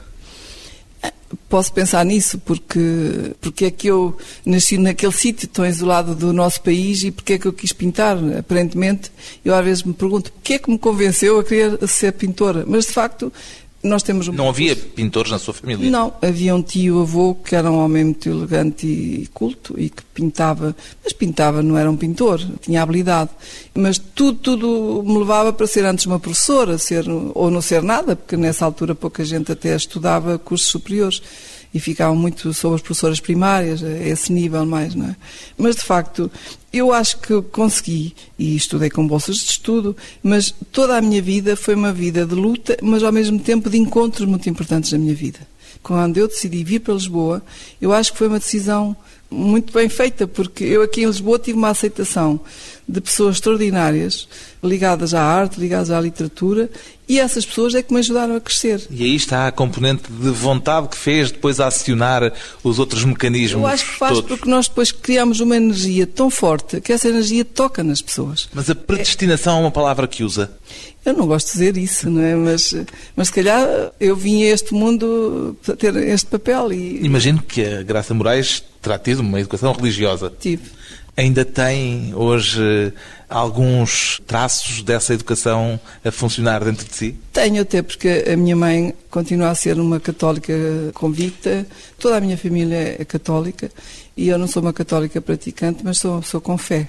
Posso 1.49 1.73
pensar 1.73 2.05
nisso, 2.05 2.38
porque, 2.38 3.35
porque 3.40 3.66
é 3.66 3.71
que 3.71 3.88
eu 3.88 4.16
nasci 4.45 4.79
naquele 4.79 5.12
sítio 5.12 5.49
tão 5.49 5.66
isolado 5.66 6.14
do 6.14 6.33
nosso 6.33 6.62
país 6.62 7.03
e 7.03 7.11
porque 7.11 7.35
é 7.35 7.38
que 7.38 7.47
eu 7.47 7.53
quis 7.53 7.73
pintar. 7.73 8.16
Aparentemente, 8.38 9.11
eu 9.45 9.55
às 9.55 9.64
vezes 9.64 9.83
me 9.83 9.92
pergunto 9.92 10.29
o 10.29 10.40
que 10.42 10.55
é 10.55 10.59
que 10.59 10.71
me 10.71 10.79
convenceu 10.79 11.38
a 11.38 11.45
querer 11.45 11.87
ser 11.88 12.12
pintora. 12.12 12.64
Mas, 12.66 12.87
de 12.87 12.92
facto, 12.92 13.33
nós 13.83 14.03
temos 14.03 14.29
um 14.29 14.33
Não 14.33 14.49
havia 14.49 14.77
pintores 14.77 15.31
na 15.31 15.38
sua 15.38 15.53
família? 15.53 15.90
Não, 15.90 16.12
havia 16.23 16.55
um 16.55 16.62
tio-avô 16.62 17.35
que 17.35 17.57
era 17.57 17.71
um 17.71 17.79
homem 17.79 18.05
muito 18.05 18.29
elegante 18.29 18.87
e 18.87 19.29
culto 19.35 19.75
e 19.79 19.90
que 19.90 20.03
pintava, 20.14 20.75
mas 21.03 21.12
pintava, 21.12 21.62
não 21.62 21.77
era 21.77 21.90
um 21.90 21.97
pintor, 21.97 22.40
tinha 22.61 22.83
habilidade. 22.83 23.31
Mas 23.75 23.99
tudo, 23.99 24.38
tudo 24.38 25.03
me 25.05 25.18
levava 25.18 25.53
para 25.53 25.66
ser 25.66 25.85
antes 25.85 26.07
uma 26.07 26.21
professora, 26.21 26.79
ser, 26.79 27.05
ou 27.09 27.51
não 27.51 27.61
ser 27.61 27.83
nada, 27.83 28.14
porque 28.14 28.37
nessa 28.37 28.64
altura 28.64 28.95
pouca 28.95 29.25
gente 29.25 29.51
até 29.51 29.75
estudava 29.75 30.38
cursos 30.38 30.68
superiores 30.68 31.23
e 31.75 31.81
ficavam 31.81 32.15
muito 32.15 32.53
sobre 32.53 32.77
as 32.77 32.83
professoras 32.83 33.21
primárias, 33.21 33.83
a 33.83 33.91
esse 33.91 34.33
nível 34.33 34.65
mais, 34.67 34.95
não 34.95 35.07
é? 35.07 35.17
Mas, 35.57 35.77
de 35.77 35.83
facto, 35.83 36.31
eu 36.73 36.93
acho 36.93 37.19
que 37.19 37.41
consegui, 37.43 38.15
e 38.39 38.55
estudei 38.57 38.91
com 38.91 39.07
bolsas 39.07 39.37
de 39.37 39.51
estudo, 39.51 39.97
mas 40.23 40.55
toda 40.71 40.97
a 40.97 41.01
minha 41.01 41.23
vida 41.23 41.57
foi 41.57 41.75
uma 41.75 41.93
vida 41.93 42.27
de 42.27 42.35
luta, 42.35 42.77
mas 42.83 43.03
ao 43.03 43.13
mesmo 43.13 43.39
tempo 43.39 43.71
de 43.71 43.79
encontros 43.79 44.29
muito 44.29 44.49
importantes 44.49 44.93
na 44.93 44.99
minha 44.99 45.15
vida. 45.15 45.41
Quando 45.83 46.19
eu 46.19 46.29
decidi 46.29 46.63
vir 46.63 46.81
para 46.81 46.95
Lisboa, 46.95 47.43
eu 47.81 47.93
acho 47.93 48.13
que 48.13 48.19
foi 48.19 48.29
uma 48.29 48.39
decisão 48.39 48.97
muito 49.33 49.73
bem 49.73 49.88
feita, 49.88 50.27
porque 50.27 50.64
eu 50.64 50.83
aqui 50.83 51.03
em 51.03 51.07
Lisboa 51.07 51.38
tive 51.38 51.57
uma 51.57 51.71
aceitação 51.71 52.40
de 52.87 53.01
pessoas 53.01 53.37
extraordinárias, 53.37 54.29
ligadas 54.62 55.14
à 55.14 55.23
arte, 55.23 55.59
ligadas 55.59 55.90
à 55.90 56.01
literatura, 56.01 56.68
e 57.09 57.18
essas 57.18 57.45
pessoas 57.45 57.75
é 57.75 57.83
que 57.83 57.92
me 57.92 58.01
ajudaram 58.01 58.37
a 58.37 58.40
crescer. 58.40 58.87
E 58.90 59.03
aí 59.05 59.14
está 59.14 59.47
a 59.47 59.53
componente 59.53 60.11
de 60.11 60.31
vontade 60.31 60.88
que 60.88 60.97
fez 60.97 61.31
depois 61.31 61.61
acionar 61.61 62.33
os 62.62 62.79
outros 62.79 63.05
mecanismos. 63.05 63.62
Eu 63.62 63.66
acho 63.66 63.85
que 63.85 63.99
faz 63.99 64.14
todos. 64.14 64.29
porque 64.29 64.49
nós 64.49 64.68
depois 64.68 64.92
criamos 64.92 65.40
uma 65.40 65.57
energia 65.57 66.07
tão 66.07 66.31
forte 66.31 66.81
que 66.81 66.92
essa 66.92 67.09
energia 67.09 67.45
toca 67.45 67.83
nas 67.83 68.03
pessoas. 68.03 68.49
Mas 68.53 68.68
a 68.68 68.75
predestinação 68.75 69.57
é, 69.57 69.59
é 69.59 69.61
uma 69.61 69.71
palavra 69.71 70.07
que 70.07 70.25
usa. 70.25 70.51
Eu 71.05 71.14
não 71.14 71.27
gosto 71.27 71.47
de 71.47 71.53
dizer 71.53 71.77
isso, 71.77 72.09
não 72.09 72.23
é? 72.23 72.35
Mas, 72.35 72.75
mas 73.16 73.29
se 73.29 73.35
calhar 73.35 73.92
eu 73.99 74.14
vim 74.14 74.45
a 74.45 74.51
este 74.51 74.73
mundo 74.73 75.57
para 75.62 75.77
ter 75.77 75.97
este 75.97 76.27
papel. 76.27 76.73
E... 76.73 77.05
Imagino 77.05 77.42
que 77.42 77.64
a 77.64 77.83
Graça 77.83 78.14
Moraes 78.14 78.62
terá 78.83 78.99
tido 78.99 79.21
uma 79.21 79.40
educação 79.40 79.73
religiosa. 79.73 80.31
Tive. 80.38 80.71
Ainda 81.16 81.45
tem 81.45 82.12
hoje 82.14 82.92
alguns 83.29 84.21
traços 84.27 84.83
dessa 84.83 85.12
educação 85.14 85.79
a 86.05 86.11
funcionar 86.11 86.64
dentro 86.64 86.87
de 86.87 86.95
si? 86.95 87.16
Tenho 87.33 87.62
até 87.62 87.83
porque 87.83 88.25
a 88.31 88.37
minha 88.37 88.57
mãe 88.57 88.95
continua 89.11 89.51
a 89.51 89.55
ser 89.55 89.79
uma 89.79 90.01
católica 90.01 90.53
convicta, 90.95 91.66
toda 91.99 92.16
a 92.16 92.21
minha 92.21 92.37
família 92.37 92.97
é 92.99 93.05
católica 93.05 93.71
e 94.16 94.29
eu 94.29 94.38
não 94.38 94.47
sou 94.47 94.62
uma 94.62 94.73
católica 94.73 95.21
praticante, 95.21 95.83
mas 95.85 95.99
sou 95.99 96.12
uma 96.12 96.21
pessoa 96.23 96.40
com 96.40 96.57
fé. 96.57 96.88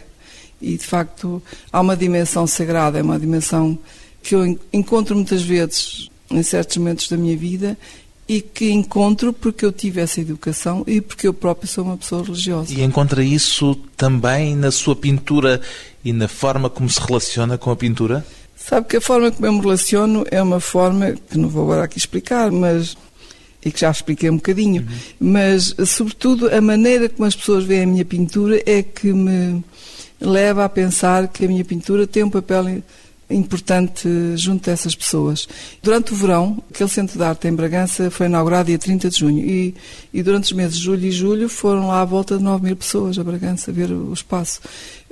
E 0.62 0.78
de 0.78 0.86
facto 0.86 1.42
há 1.72 1.82
uma 1.82 1.96
dimensão 1.96 2.48
sagrada, 2.48 3.00
é 3.00 3.04
uma 3.04 3.20
dimensão 3.20 3.78
que 4.22 4.36
eu 4.36 4.58
encontro 4.72 5.16
muitas 5.16 5.42
vezes 5.42 6.10
em 6.32 6.42
certos 6.42 6.78
momentos 6.78 7.10
da 7.10 7.18
minha 7.18 7.36
vida 7.36 7.78
e 8.28 8.42
que 8.42 8.72
encontro 8.72 9.34
porque 9.34 9.66
eu 9.66 9.72
tive 9.72 10.02
essa 10.02 10.22
educação 10.22 10.84
e 10.88 11.02
porque 11.02 11.28
eu 11.28 11.34
próprio 11.34 11.68
sou 11.68 11.84
uma 11.84 11.98
pessoa 11.98 12.24
religiosa. 12.24 12.74
E 12.74 12.82
encontra 12.82 13.24
isso 13.24 13.76
também 13.98 14.56
na 14.56 14.72
sua 14.72 14.96
pintura 14.96 15.62
e 16.04 16.14
na 16.14 16.28
forma 16.28 16.70
como 16.70 16.90
se 16.90 17.00
relaciona 17.00 17.58
com 17.58 17.72
a 17.72 17.76
pintura? 17.76 18.26
Sabe 18.56 18.88
que 18.88 18.98
a 18.98 19.02
forma 19.02 19.30
como 19.32 19.46
eu 19.46 19.54
me 19.54 19.62
relaciono 19.62 20.26
é 20.32 20.42
uma 20.42 20.60
forma 20.60 21.12
que 21.12 21.38
não 21.38 21.50
vou 21.50 21.64
agora 21.64 21.84
aqui 21.84 21.98
explicar, 21.98 22.50
mas 22.52 22.96
e 23.66 23.72
que 23.72 23.80
já 23.80 23.92
expliquei 23.92 24.30
um 24.30 24.36
bocadinho, 24.36 24.82
uhum. 24.82 25.32
mas 25.32 25.74
sobretudo 25.86 26.54
a 26.54 26.60
maneira 26.60 27.08
como 27.08 27.26
as 27.26 27.36
pessoas 27.36 27.64
veem 27.64 27.84
a 27.84 27.88
minha 27.88 28.06
pintura 28.06 28.62
é 28.66 28.84
que 28.84 29.14
me 29.14 29.64
leva 30.20 30.66
a 30.66 30.70
pensar 30.70 31.28
que 31.28 31.46
a 31.46 31.48
minha 31.48 31.64
pintura 31.64 32.06
tem 32.06 32.24
um 32.24 32.30
papel 32.30 32.82
importante 33.34 34.08
junto 34.36 34.66
dessas 34.66 34.96
pessoas. 34.96 35.48
Durante 35.82 36.14
o 36.14 36.16
verão, 36.16 36.62
aquele 36.70 36.90
centro 36.90 37.18
de 37.18 37.24
arte 37.24 37.48
em 37.48 37.54
Bragança 37.54 38.10
foi 38.10 38.28
inaugurado 38.28 38.68
dia 38.68 38.78
30 38.78 39.10
de 39.10 39.20
junho 39.20 39.46
e, 39.46 39.76
e 40.14 40.24
durante 40.24 40.46
os 40.46 40.52
meses 40.54 40.78
de 40.78 40.84
julho 40.84 41.06
e 41.06 41.12
julho 41.12 41.50
foram 41.50 41.88
lá 41.88 42.02
à 42.02 42.06
volta 42.06 42.38
de 42.38 42.44
9 42.44 42.64
mil 42.64 42.76
pessoas 42.76 43.18
a 43.18 43.24
Bragança 43.24 43.72
ver 43.72 43.92
o 43.92 44.14
espaço 44.14 44.62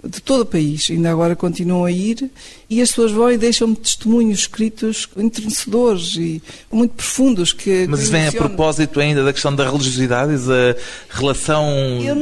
de 0.03 0.19
todo 0.19 0.41
o 0.41 0.45
país, 0.45 0.87
ainda 0.89 1.11
agora 1.11 1.35
continuam 1.35 1.85
a 1.85 1.91
ir, 1.91 2.29
e 2.69 2.81
as 2.81 2.89
pessoas 2.89 3.11
vão 3.11 3.31
e 3.31 3.37
deixam-me 3.37 3.75
testemunhos 3.75 4.39
escritos 4.39 5.07
entrenecedores 5.15 6.15
e 6.15 6.41
muito 6.71 6.95
profundos. 6.95 7.53
Que, 7.53 7.85
Mas 7.87 8.01
isso 8.01 8.11
vem 8.11 8.27
a 8.27 8.31
propósito 8.31 8.99
ainda 8.99 9.23
da 9.23 9.31
questão 9.31 9.53
da 9.53 9.69
religiosidade, 9.69 10.37
da 10.37 10.75
relação 11.09 11.67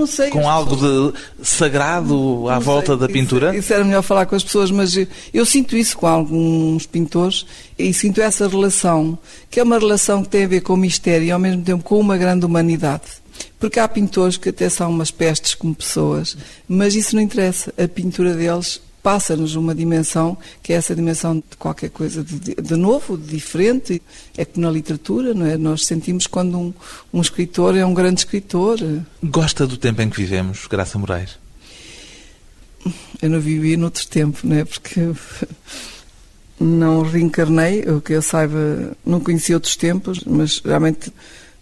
sei, 0.08 0.30
com 0.30 0.50
algo 0.50 0.76
de 0.76 1.13
sagrado 1.42 2.50
à 2.50 2.56
não 2.56 2.62
volta 2.62 2.98
sei, 2.98 2.98
da 2.98 3.08
pintura? 3.08 3.50
Isso, 3.52 3.60
isso 3.60 3.74
era 3.74 3.84
melhor 3.86 4.04
falar 4.04 4.26
com 4.26 4.36
as 4.36 4.44
pessoas, 4.44 4.72
mas 4.72 4.98
eu, 4.98 5.08
eu 5.34 5.46
sinto 5.46 5.78
isso 5.78 5.98
com 5.98 6.08
alguns 6.08 6.86
pintores 6.86 7.46
e 7.78 7.94
sinto 7.94 8.20
essa 8.20 8.48
relação, 8.48 9.18
que 9.50 9.60
é 9.60 9.63
uma 9.63 9.80
relação 9.80 10.22
que 10.22 10.30
tem 10.30 10.44
a 10.44 10.48
ver 10.48 10.62
com 10.62 10.74
o 10.74 10.78
mistério 10.78 11.28
e 11.28 11.32
ao 11.32 11.39
mesmo 11.39 11.63
tempo 11.63 11.82
com 11.84 11.98
uma 11.98 12.18
grande 12.18 12.46
humanidade. 12.46 13.18
Porque 13.60 13.80
há 13.80 13.88
pintores 13.88 14.38
que 14.38 14.49
até 14.49 14.69
são 14.69 14.89
umas 14.89 15.12
pestes 15.12 15.54
como 15.54 15.75
pessoas, 15.75 16.38
mas 16.67 16.95
isso 16.95 17.15
não 17.15 17.21
interessa. 17.21 17.73
A 17.78 17.88
pintura 17.88 18.34
deles 18.36 18.82
passa-nos 19.02 19.56
uma 19.56 19.73
dimensão 19.73 20.38
que 20.62 20.73
é 20.73 20.75
essa 20.75 20.95
dimensão 20.95 21.36
de 21.36 21.58
qualquer 21.58 21.89
coisa 21.89 22.23
de, 22.23 22.56
de, 22.56 22.75
novo, 22.75 23.17
de 23.17 23.28
diferente. 23.28 24.02
É 24.38 24.45
como 24.45 24.65
na 24.65 24.71
literatura, 24.71 25.34
não 25.34 25.45
é? 25.45 25.58
Nós 25.58 25.86
sentimos 25.86 26.28
quando 26.28 26.58
um, 26.58 26.73
um 27.13 27.21
escritor 27.21 27.75
é 27.75 27.86
um 27.86 27.93
grande 27.93 28.21
escritor. 28.21 28.78
Gosta 29.23 29.65
do 29.65 29.78
tempo 29.78 30.02
em 30.02 30.10
que 30.10 30.17
vivemos, 30.17 30.67
Graça 30.67 30.97
Moraes? 30.97 31.38
Eu 33.21 33.30
não 33.30 33.39
vivi 33.39 33.75
noutro 33.75 34.08
tempo, 34.08 34.39
não 34.43 34.58
é? 34.58 34.65
Porque 34.65 35.02
não 36.60 37.02
reencarnei, 37.02 37.82
o 37.82 38.02
que 38.02 38.13
eu 38.13 38.21
saiba, 38.21 38.95
não 39.06 39.19
conheci 39.19 39.54
outros 39.54 39.75
tempos, 39.75 40.23
mas 40.23 40.60
realmente 40.60 41.12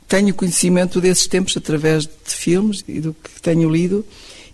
tenho 0.08 0.34
conhecimento 0.34 1.02
desses 1.02 1.28
tempos 1.28 1.56
através 1.58 2.04
de 2.06 2.12
filmes 2.26 2.84
e 2.88 3.00
do 3.00 3.14
que 3.14 3.42
tenho 3.42 3.70
lido 3.70 4.06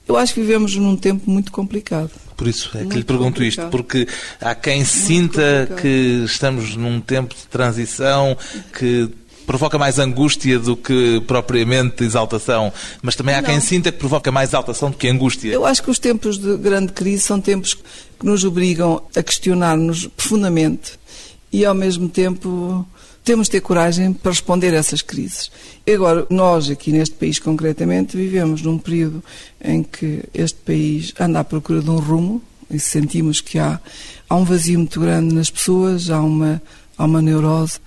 Eu 0.07 0.17
acho 0.17 0.33
que 0.33 0.41
vivemos 0.41 0.75
num 0.75 0.97
tempo 0.97 1.29
muito 1.29 1.51
complicado. 1.51 2.11
Por 2.35 2.47
isso 2.47 2.69
é 2.69 2.79
que 2.79 2.83
muito 2.85 2.97
lhe 2.97 3.03
pergunto 3.03 3.33
complicado. 3.35 3.65
isto, 3.65 3.71
porque 3.71 4.07
há 4.41 4.53
quem 4.55 4.77
muito 4.77 4.89
sinta 4.89 5.41
complicado. 5.61 5.81
que 5.81 6.23
estamos 6.25 6.75
num 6.75 6.99
tempo 6.99 7.33
de 7.35 7.47
transição, 7.47 8.35
que 8.77 9.09
provoca 9.45 9.77
mais 9.77 9.99
angústia 9.99 10.57
do 10.57 10.75
que 10.75 11.21
propriamente 11.27 12.03
exaltação, 12.03 12.71
mas 13.01 13.15
também 13.15 13.35
há 13.35 13.41
Não. 13.41 13.49
quem 13.49 13.59
sinta 13.59 13.91
que 13.91 13.97
provoca 13.97 14.31
mais 14.31 14.49
exaltação 14.49 14.89
do 14.89 14.97
que 14.97 15.07
angústia. 15.07 15.49
Eu 15.51 15.65
acho 15.65 15.83
que 15.83 15.91
os 15.91 15.99
tempos 15.99 16.37
de 16.37 16.57
grande 16.57 16.91
crise 16.91 17.23
são 17.23 17.39
tempos 17.39 17.73
que 17.73 18.25
nos 18.25 18.43
obrigam 18.43 19.03
a 19.15 19.21
questionar-nos 19.21 20.07
profundamente 20.07 20.93
e, 21.51 21.65
ao 21.65 21.75
mesmo 21.75 22.09
tempo, 22.09 22.85
temos 23.23 23.47
de 23.47 23.51
ter 23.51 23.61
coragem 23.61 24.13
para 24.13 24.31
responder 24.31 24.73
a 24.73 24.77
essas 24.77 25.01
crises. 25.01 25.49
Agora, 25.91 26.27
nós 26.29 26.69
aqui 26.69 26.91
neste 26.91 27.15
país 27.15 27.39
concretamente 27.39 28.17
vivemos 28.17 28.61
num 28.61 28.77
período 28.77 29.23
em 29.63 29.81
que 29.81 30.23
este 30.33 30.59
país 30.59 31.13
anda 31.19 31.39
à 31.39 31.43
procura 31.43 31.81
de 31.81 31.89
um 31.89 31.99
rumo 31.99 32.41
e 32.69 32.79
sentimos 32.79 33.39
que 33.39 33.59
há, 33.59 33.79
há 34.29 34.35
um 34.35 34.43
vazio 34.43 34.79
muito 34.79 34.99
grande 34.99 35.33
nas 35.33 35.49
pessoas, 35.49 36.09
há 36.09 36.21
uma, 36.21 36.61
há 36.97 37.05
uma 37.05 37.21
neurose 37.21 37.79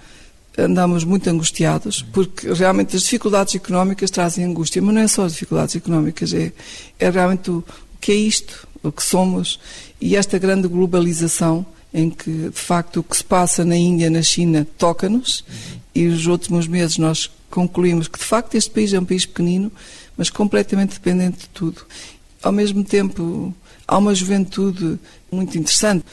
andamos 0.58 1.04
muito 1.04 1.28
angustiados, 1.28 2.02
porque 2.02 2.52
realmente 2.52 2.96
as 2.96 3.02
dificuldades 3.02 3.54
económicas 3.54 4.10
trazem 4.10 4.44
angústia, 4.44 4.80
mas 4.80 4.94
não 4.94 5.02
é 5.02 5.08
só 5.08 5.24
as 5.24 5.32
dificuldades 5.32 5.76
económicas, 5.76 6.32
é, 6.32 6.52
é 6.98 7.10
realmente 7.10 7.50
o, 7.50 7.58
o 7.58 7.64
que 8.00 8.12
é 8.12 8.14
isto, 8.14 8.66
o 8.82 8.90
que 8.90 9.02
somos, 9.02 9.60
e 10.00 10.16
esta 10.16 10.38
grande 10.38 10.66
globalização 10.66 11.66
em 11.96 12.10
que, 12.10 12.30
de 12.30 12.60
facto, 12.60 13.00
o 13.00 13.02
que 13.02 13.16
se 13.16 13.24
passa 13.24 13.64
na 13.64 13.74
Índia, 13.74 14.10
na 14.10 14.20
China, 14.20 14.66
toca-nos, 14.76 15.42
e 15.94 16.06
os 16.06 16.26
últimos 16.26 16.68
meses 16.68 16.98
nós 16.98 17.30
concluímos 17.50 18.06
que, 18.06 18.18
de 18.18 18.24
facto, 18.24 18.54
este 18.54 18.70
país 18.70 18.92
é 18.92 19.00
um 19.00 19.04
país 19.04 19.24
pequenino, 19.24 19.72
mas 20.14 20.28
completamente 20.28 20.92
dependente 20.92 21.38
de 21.38 21.48
tudo. 21.48 21.86
Ao 22.42 22.52
mesmo 22.52 22.84
tempo, 22.84 23.54
há 23.88 23.96
uma 23.96 24.14
juventude 24.14 25.00
muito 25.32 25.56
interessante 25.56 26.04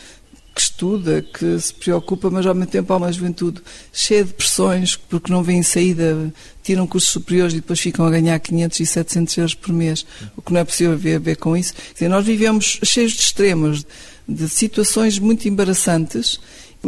que 0.55 0.61
estuda, 0.61 1.21
que 1.21 1.59
se 1.59 1.73
preocupa, 1.73 2.29
mas 2.29 2.45
ao 2.45 2.55
mesmo 2.55 2.71
tempo 2.71 2.93
há 2.93 2.97
uma 2.97 3.11
juventude 3.11 3.61
cheia 3.91 4.23
de 4.23 4.33
pressões, 4.33 4.95
porque 4.95 5.33
não 5.33 5.43
vêm 5.43 5.63
saída, 5.63 6.33
tiram 6.63 6.87
cursos 6.87 7.11
superiores 7.11 7.53
e 7.53 7.57
depois 7.57 7.79
ficam 7.79 8.05
a 8.05 8.09
ganhar 8.09 8.39
500 8.39 8.79
e 8.79 8.85
700 8.85 9.37
euros 9.37 9.53
por 9.53 9.73
mês, 9.73 10.05
o 10.37 10.41
que 10.41 10.53
não 10.53 10.61
é 10.61 10.63
possível 10.63 10.97
ver, 10.97 11.19
ver 11.19 11.35
com 11.35 11.57
isso. 11.57 11.73
Dizer, 11.93 12.07
nós 12.07 12.25
vivemos 12.25 12.79
cheios 12.83 13.11
de 13.11 13.19
extremos, 13.19 13.85
de 14.27 14.47
situações 14.49 15.19
muito 15.19 15.47
embaraçantes. 15.47 16.39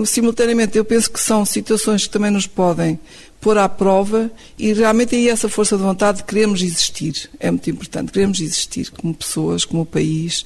Simultaneamente, 0.05 0.77
eu 0.77 0.83
penso 0.83 1.09
que 1.09 1.19
são 1.19 1.45
situações 1.45 2.03
que 2.03 2.09
também 2.09 2.31
nos 2.31 2.47
podem 2.47 2.99
pôr 3.39 3.57
à 3.57 3.69
prova 3.69 4.31
e 4.57 4.73
realmente 4.73 5.15
aí 5.15 5.29
essa 5.29 5.47
força 5.47 5.77
de 5.77 5.83
vontade 5.83 6.17
de 6.17 6.23
queremos 6.23 6.61
existir. 6.61 7.29
É 7.39 7.49
muito 7.49 7.69
importante, 7.69 8.11
queremos 8.11 8.39
existir 8.39 8.91
como 8.91 9.13
pessoas, 9.13 9.63
como 9.63 9.85
país, 9.85 10.45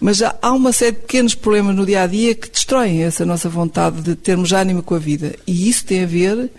mas 0.00 0.22
há 0.22 0.52
uma 0.52 0.72
série 0.72 0.92
de 0.92 0.98
pequenos 0.98 1.34
problemas 1.34 1.74
no 1.74 1.84
dia 1.84 2.02
a 2.02 2.06
dia 2.06 2.34
que 2.34 2.50
destroem 2.50 3.02
essa 3.02 3.24
nossa 3.24 3.48
vontade 3.48 4.00
de 4.02 4.14
termos 4.14 4.52
ânimo 4.52 4.82
com 4.82 4.94
a 4.94 4.98
vida. 4.98 5.34
E 5.46 5.68
isso 5.68 5.84
tem 5.84 6.04
a 6.04 6.06
ver 6.06 6.50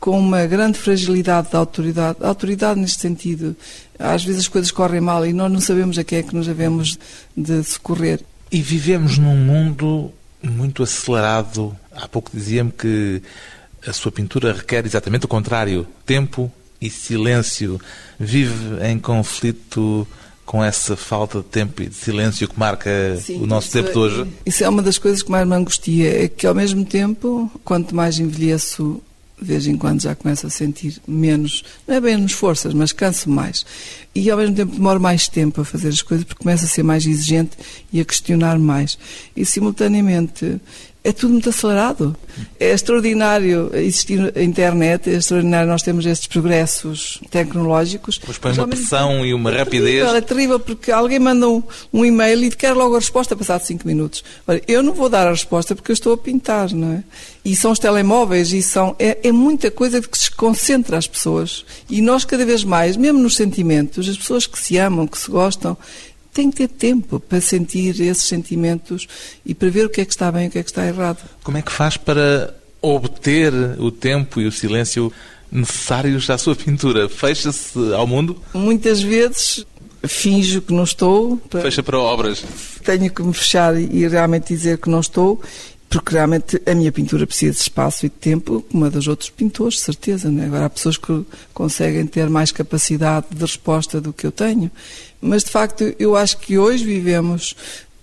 com 0.00 0.18
uma 0.18 0.46
grande 0.46 0.78
fragilidade 0.78 1.50
da 1.50 1.58
autoridade. 1.58 2.18
A 2.20 2.28
autoridade, 2.28 2.80
neste 2.80 3.00
sentido, 3.00 3.54
às 3.98 4.24
vezes 4.24 4.42
as 4.42 4.48
coisas 4.48 4.70
correm 4.70 5.00
mal 5.00 5.26
e 5.26 5.32
nós 5.32 5.52
não 5.52 5.60
sabemos 5.60 5.98
a 5.98 6.04
quem 6.04 6.18
é 6.18 6.22
que 6.22 6.34
nos 6.34 6.46
devemos 6.46 6.98
de 7.36 7.62
socorrer. 7.62 8.20
E 8.50 8.62
vivemos 8.62 9.18
num 9.18 9.36
mundo 9.36 10.12
muito 10.42 10.82
acelerado. 10.82 11.76
Há 11.92 12.06
pouco 12.06 12.30
dizia-me 12.32 12.70
que 12.70 13.22
a 13.86 13.92
sua 13.92 14.12
pintura 14.12 14.52
requer 14.52 14.84
exatamente 14.86 15.24
o 15.24 15.28
contrário: 15.28 15.86
tempo 16.04 16.50
e 16.80 16.90
silêncio. 16.90 17.80
Vive 18.18 18.84
em 18.84 18.98
conflito 18.98 20.06
com 20.44 20.62
essa 20.62 20.96
falta 20.96 21.38
de 21.38 21.44
tempo 21.44 21.82
e 21.82 21.86
de 21.86 21.94
silêncio 21.94 22.48
que 22.48 22.58
marca 22.58 23.16
Sim, 23.20 23.42
o 23.42 23.46
nosso 23.46 23.72
tempo 23.72 23.90
de 23.90 23.98
hoje? 23.98 24.22
É, 24.22 24.26
isso 24.48 24.62
é 24.62 24.68
uma 24.68 24.80
das 24.80 24.96
coisas 24.96 25.22
que 25.22 25.30
mais 25.30 25.46
me 25.46 25.54
angustia, 25.54 26.24
é 26.24 26.28
que 26.28 26.46
ao 26.46 26.54
mesmo 26.54 26.84
tempo, 26.84 27.50
quanto 27.64 27.94
mais 27.94 28.18
envelheço, 28.20 29.02
de 29.40 29.46
vez 29.46 29.66
em 29.66 29.76
quando 29.76 30.02
já 30.02 30.14
começo 30.14 30.46
a 30.46 30.50
sentir 30.50 31.00
menos, 31.06 31.62
não 31.86 31.96
é 31.96 32.00
bem 32.00 32.16
menos 32.16 32.32
forças, 32.32 32.72
mas 32.72 32.92
canso 32.92 33.28
mais. 33.28 33.66
E 34.14 34.30
ao 34.30 34.38
mesmo 34.38 34.56
tempo 34.56 34.74
demoro 34.74 35.00
mais 35.00 35.28
tempo 35.28 35.60
a 35.60 35.64
fazer 35.64 35.88
as 35.88 36.00
coisas 36.00 36.24
porque 36.24 36.42
começo 36.42 36.64
a 36.64 36.68
ser 36.68 36.82
mais 36.82 37.06
exigente 37.06 37.56
e 37.92 38.00
a 38.00 38.04
questionar 38.04 38.58
mais. 38.58 38.98
E 39.36 39.44
simultaneamente 39.44 40.60
é 41.06 41.12
tudo 41.12 41.34
muito 41.34 41.50
acelerado. 41.50 42.16
É 42.58 42.72
extraordinário 42.72 43.70
existir 43.72 44.32
a 44.36 44.42
internet, 44.42 45.08
é 45.08 45.14
extraordinário 45.14 45.70
nós 45.70 45.80
temos 45.80 46.04
estes 46.04 46.26
progressos 46.26 47.20
tecnológicos. 47.30 48.20
Mas 48.26 48.38
põe 48.38 48.52
uma 48.52 48.66
pressão 48.66 49.24
e 49.24 49.32
uma 49.32 49.52
é 49.52 49.58
rapidez. 49.58 49.84
Terrível, 49.84 50.16
é 50.16 50.20
terrível 50.20 50.60
porque 50.60 50.90
alguém 50.90 51.20
manda 51.20 51.48
um, 51.48 51.62
um, 51.92 52.04
e-mail 52.04 52.42
e 52.44 52.50
quer 52.50 52.72
logo 52.72 52.96
a 52.96 52.98
resposta 52.98 53.36
passado 53.36 53.62
cinco 53.62 53.86
minutos. 53.86 54.24
Olha, 54.48 54.60
eu 54.66 54.82
não 54.82 54.92
vou 54.92 55.08
dar 55.08 55.28
a 55.28 55.30
resposta 55.30 55.76
porque 55.76 55.92
eu 55.92 55.94
estou 55.94 56.12
a 56.12 56.18
pintar, 56.18 56.72
não 56.72 56.94
é? 56.94 57.04
E 57.44 57.54
são 57.54 57.70
os 57.70 57.78
telemóveis 57.78 58.52
e 58.52 58.60
são... 58.60 58.96
É, 58.98 59.18
é 59.22 59.30
muita 59.30 59.70
coisa 59.70 60.02
que 60.02 60.18
se 60.18 60.32
concentra 60.32 60.98
as 60.98 61.06
pessoas. 61.06 61.64
E 61.88 62.02
nós 62.02 62.24
cada 62.24 62.44
vez 62.44 62.64
mais, 62.64 62.96
mesmo 62.96 63.20
nos 63.20 63.36
sentimentos, 63.36 64.08
as 64.08 64.16
pessoas 64.16 64.44
que 64.44 64.58
se 64.58 64.76
amam, 64.76 65.06
que 65.06 65.16
se 65.16 65.30
gostam, 65.30 65.76
tem 66.36 66.50
que 66.50 66.58
ter 66.58 66.68
tempo 66.68 67.18
para 67.18 67.40
sentir 67.40 67.98
esses 67.98 68.24
sentimentos 68.24 69.08
e 69.44 69.54
para 69.54 69.70
ver 69.70 69.86
o 69.86 69.88
que 69.88 70.02
é 70.02 70.04
que 70.04 70.12
está 70.12 70.30
bem 70.30 70.44
e 70.44 70.48
o 70.48 70.50
que 70.50 70.58
é 70.58 70.62
que 70.62 70.68
está 70.68 70.86
errado. 70.86 71.18
Como 71.42 71.56
é 71.56 71.62
que 71.62 71.72
faz 71.72 71.96
para 71.96 72.54
obter 72.82 73.54
o 73.78 73.90
tempo 73.90 74.38
e 74.38 74.46
o 74.46 74.52
silêncio 74.52 75.10
necessários 75.50 76.28
à 76.28 76.36
sua 76.36 76.54
pintura? 76.54 77.08
Fecha-se 77.08 77.78
ao 77.94 78.06
mundo? 78.06 78.36
Muitas 78.52 79.00
vezes 79.00 79.64
finjo 80.06 80.60
que 80.60 80.74
não 80.74 80.84
estou. 80.84 81.38
Para... 81.38 81.62
Fecha 81.62 81.82
para 81.82 81.98
obras. 81.98 82.44
Tenho 82.84 83.10
que 83.10 83.22
me 83.22 83.32
fechar 83.32 83.74
e 83.80 84.06
realmente 84.06 84.48
dizer 84.48 84.76
que 84.76 84.90
não 84.90 85.00
estou 85.00 85.40
porque 85.88 86.14
realmente 86.14 86.60
a 86.66 86.74
minha 86.74 86.90
pintura 86.90 87.26
precisa 87.26 87.52
de 87.52 87.60
espaço 87.60 88.06
e 88.06 88.08
de 88.08 88.16
tempo, 88.16 88.64
como 88.70 88.84
a 88.84 88.88
dos 88.88 89.06
outros 89.06 89.30
pintores, 89.30 89.80
certeza. 89.80 90.30
Não 90.30 90.42
é? 90.42 90.46
Agora 90.46 90.66
há 90.66 90.70
pessoas 90.70 90.96
que 90.96 91.24
conseguem 91.54 92.06
ter 92.06 92.28
mais 92.28 92.50
capacidade 92.52 93.26
de 93.30 93.40
resposta 93.40 94.00
do 94.00 94.12
que 94.12 94.26
eu 94.26 94.32
tenho. 94.32 94.70
Mas 95.26 95.44
de 95.44 95.50
facto 95.50 95.94
eu 95.98 96.16
acho 96.16 96.38
que 96.38 96.56
hoje 96.58 96.84
vivemos 96.84 97.54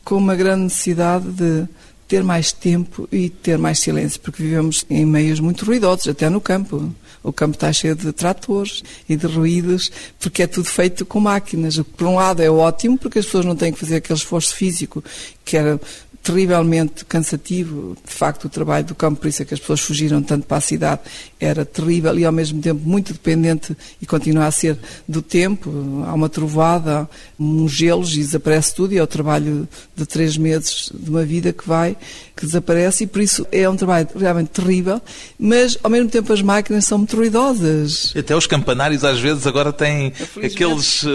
com 0.03 0.15
uma 0.15 0.35
grande 0.35 0.63
necessidade 0.63 1.25
de 1.31 1.67
ter 2.07 2.23
mais 2.23 2.51
tempo 2.51 3.07
e 3.11 3.29
ter 3.29 3.57
mais 3.57 3.79
silêncio, 3.79 4.19
porque 4.19 4.43
vivemos 4.43 4.85
em 4.89 5.05
meios 5.05 5.39
muito 5.39 5.65
ruidosos, 5.65 6.07
até 6.07 6.29
no 6.29 6.41
campo. 6.41 6.93
O 7.23 7.31
campo 7.31 7.55
está 7.55 7.71
cheio 7.71 7.95
de 7.95 8.11
tratores 8.11 8.83
e 9.07 9.15
de 9.15 9.25
ruídos, 9.25 9.89
porque 10.19 10.43
é 10.43 10.47
tudo 10.47 10.65
feito 10.65 11.05
com 11.05 11.21
máquinas. 11.21 11.79
Por 11.97 12.05
um 12.05 12.15
lado 12.15 12.41
é 12.41 12.51
ótimo, 12.51 12.97
porque 12.97 13.19
as 13.19 13.25
pessoas 13.25 13.45
não 13.45 13.55
têm 13.55 13.71
que 13.71 13.79
fazer 13.79 13.95
aquele 13.95 14.19
esforço 14.19 14.53
físico 14.53 15.01
que 15.45 15.55
era 15.55 15.79
terrivelmente 16.23 17.03
cansativo, 17.03 17.97
de 18.03 18.13
facto, 18.13 18.45
o 18.45 18.49
trabalho 18.49 18.85
do 18.85 18.95
campo, 18.95 19.19
por 19.19 19.27
isso 19.27 19.41
é 19.41 19.45
que 19.45 19.53
as 19.53 19.59
pessoas 19.59 19.81
fugiram 19.81 20.23
tanto 20.23 20.47
para 20.47 20.57
a 20.57 20.61
cidade, 20.61 21.01
era 21.37 21.65
terrível 21.65 22.17
e 22.17 22.23
ao 22.23 22.31
mesmo 22.31 22.61
tempo 22.61 22.81
muito 22.85 23.11
dependente 23.11 23.75
e 24.01 24.05
continua 24.05 24.45
a 24.45 24.51
ser 24.51 24.77
do 25.07 25.21
tempo. 25.21 25.69
Há 26.07 26.13
uma 26.13 26.29
trovada, 26.29 27.09
uns 27.37 27.73
gelos 27.73 28.13
e 28.13 28.19
desaparece 28.19 28.73
tudo 28.73 28.93
e 28.93 28.97
é 28.97 29.03
o 29.03 29.07
trabalho 29.07 29.67
de 29.93 30.05
três 30.05 30.37
meses 30.37 30.89
de 30.93 31.09
uma 31.09 31.25
vida 31.25 31.51
que 31.51 31.67
vai, 31.67 31.97
que 32.37 32.45
desaparece 32.45 33.03
e 33.03 33.07
por 33.07 33.21
isso 33.21 33.45
é 33.51 33.67
um 33.69 33.75
trabalho 33.75 34.07
realmente 34.15 34.47
terrível, 34.47 35.01
mas 35.37 35.77
ao 35.83 35.91
mesmo 35.91 36.09
tempo 36.09 36.31
as 36.31 36.41
máquinas 36.41 36.85
são 36.85 36.99
muito 36.99 37.17
ruidosas. 37.17 38.13
Até 38.15 38.33
os 38.33 38.47
campanários 38.47 39.03
às 39.03 39.19
vezes 39.19 39.45
agora 39.45 39.73
têm 39.73 40.13
aqueles 40.41 41.03
uh, 41.03 41.09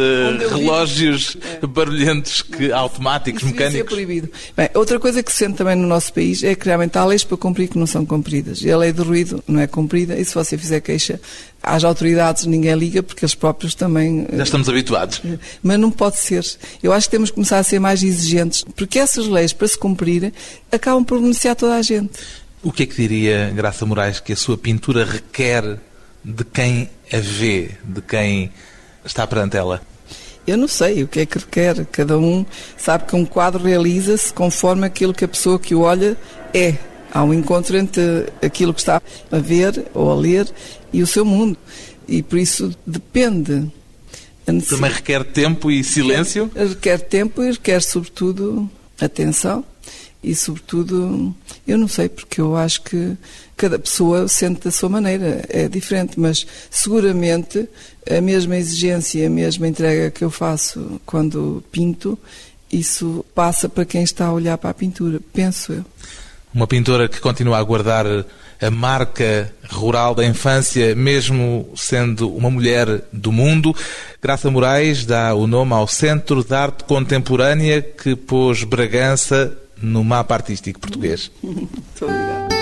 relógios 0.50 1.38
é. 1.62 1.66
barulhentos 1.66 2.42
que, 2.42 2.70
automáticos, 2.70 3.42
isso 3.42 3.50
mecânicos. 3.50 3.78
Ser 3.78 3.84
proibido. 3.84 4.28
Bem, 4.54 4.68
outra 4.74 4.97
Outra 4.98 5.12
coisa 5.12 5.22
que 5.22 5.30
se 5.30 5.38
sente 5.38 5.58
também 5.58 5.76
no 5.76 5.86
nosso 5.86 6.12
país 6.12 6.42
é 6.42 6.56
que 6.56 6.66
realmente 6.66 6.98
há 6.98 7.04
leis 7.04 7.22
para 7.22 7.36
cumprir 7.36 7.68
que 7.68 7.78
não 7.78 7.86
são 7.86 8.04
cumpridas. 8.04 8.62
E 8.62 8.70
a 8.72 8.76
lei 8.76 8.92
do 8.92 9.04
ruído 9.04 9.40
não 9.46 9.60
é 9.60 9.66
cumprida 9.68 10.18
e 10.18 10.24
se 10.24 10.34
você 10.34 10.58
fizer 10.58 10.80
queixa 10.80 11.20
às 11.62 11.84
autoridades 11.84 12.46
ninguém 12.46 12.74
liga 12.74 13.00
porque 13.00 13.24
eles 13.24 13.36
próprios 13.36 13.76
também... 13.76 14.26
Já 14.32 14.42
estamos 14.42 14.68
habituados. 14.68 15.22
Eh, 15.24 15.38
mas 15.62 15.78
não 15.78 15.92
pode 15.92 16.18
ser. 16.18 16.44
Eu 16.82 16.92
acho 16.92 17.06
que 17.06 17.12
temos 17.12 17.30
que 17.30 17.36
começar 17.36 17.58
a 17.58 17.62
ser 17.62 17.78
mais 17.78 18.02
exigentes 18.02 18.64
porque 18.74 18.98
essas 18.98 19.28
leis, 19.28 19.52
para 19.52 19.68
se 19.68 19.78
cumprir, 19.78 20.32
acabam 20.72 21.04
por 21.04 21.20
beneficiar 21.20 21.54
toda 21.54 21.76
a 21.76 21.82
gente. 21.82 22.18
O 22.60 22.72
que 22.72 22.82
é 22.82 22.86
que 22.86 22.96
diria, 22.96 23.52
Graça 23.54 23.86
Moraes, 23.86 24.18
que 24.18 24.32
a 24.32 24.36
sua 24.36 24.58
pintura 24.58 25.04
requer 25.04 25.78
de 26.24 26.42
quem 26.42 26.90
a 27.12 27.18
vê, 27.18 27.70
de 27.84 28.02
quem 28.02 28.50
está 29.04 29.24
perante 29.28 29.56
ela? 29.56 29.80
Eu 30.48 30.56
não 30.56 30.66
sei 30.66 31.02
o 31.02 31.08
que 31.08 31.20
é 31.20 31.26
que 31.26 31.38
requer. 31.38 31.84
Cada 31.92 32.18
um 32.18 32.44
sabe 32.76 33.04
que 33.04 33.14
um 33.14 33.26
quadro 33.26 33.62
realiza-se 33.62 34.32
conforme 34.32 34.86
aquilo 34.86 35.12
que 35.12 35.24
a 35.24 35.28
pessoa 35.28 35.58
que 35.58 35.74
o 35.74 35.80
olha 35.80 36.16
é. 36.54 36.74
Há 37.12 37.22
um 37.22 37.34
encontro 37.34 37.76
entre 37.76 38.26
aquilo 38.42 38.72
que 38.72 38.80
está 38.80 39.02
a 39.30 39.38
ver 39.38 39.86
ou 39.92 40.10
a 40.10 40.14
ler 40.14 40.48
e 40.90 41.02
o 41.02 41.06
seu 41.06 41.24
mundo. 41.24 41.56
E 42.06 42.22
por 42.22 42.38
isso 42.38 42.74
depende. 42.86 43.70
Também 44.46 44.90
requer 44.90 45.22
tempo 45.24 45.70
e 45.70 45.84
silêncio? 45.84 46.50
Requer 46.54 46.98
tempo 47.00 47.42
e 47.42 47.50
requer, 47.50 47.82
sobretudo, 47.82 48.70
atenção. 48.98 49.62
E, 50.22 50.34
sobretudo, 50.34 51.34
eu 51.66 51.78
não 51.78 51.86
sei, 51.86 52.08
porque 52.08 52.40
eu 52.40 52.56
acho 52.56 52.82
que 52.82 53.16
cada 53.56 53.78
pessoa 53.78 54.26
sente 54.26 54.64
da 54.64 54.70
sua 54.70 54.88
maneira, 54.88 55.44
é 55.48 55.68
diferente, 55.68 56.18
mas 56.18 56.46
seguramente 56.70 57.68
a 58.10 58.20
mesma 58.20 58.56
exigência, 58.56 59.26
a 59.26 59.30
mesma 59.30 59.68
entrega 59.68 60.10
que 60.10 60.24
eu 60.24 60.30
faço 60.30 61.00
quando 61.04 61.62
pinto, 61.70 62.18
isso 62.70 63.24
passa 63.34 63.68
para 63.68 63.84
quem 63.84 64.02
está 64.02 64.26
a 64.26 64.32
olhar 64.32 64.58
para 64.58 64.70
a 64.70 64.74
pintura, 64.74 65.20
penso 65.32 65.72
eu. 65.72 65.84
Uma 66.54 66.66
pintora 66.66 67.08
que 67.08 67.20
continua 67.20 67.58
a 67.58 67.62
guardar 67.62 68.06
a 68.60 68.70
marca 68.70 69.52
rural 69.70 70.14
da 70.14 70.24
infância, 70.24 70.94
mesmo 70.94 71.70
sendo 71.76 72.34
uma 72.34 72.50
mulher 72.50 73.02
do 73.12 73.30
mundo. 73.30 73.74
Graça 74.20 74.50
Moraes 74.50 75.04
dá 75.04 75.34
o 75.34 75.46
nome 75.46 75.72
ao 75.72 75.86
Centro 75.86 76.42
de 76.42 76.54
Arte 76.54 76.84
Contemporânea 76.84 77.80
que 77.80 78.16
pôs 78.16 78.64
Bragança 78.64 79.56
no 79.80 80.02
mapa 80.02 80.34
artístico 80.34 80.80
português. 80.80 81.30
Muito 81.42 82.02
obrigada. 82.02 82.57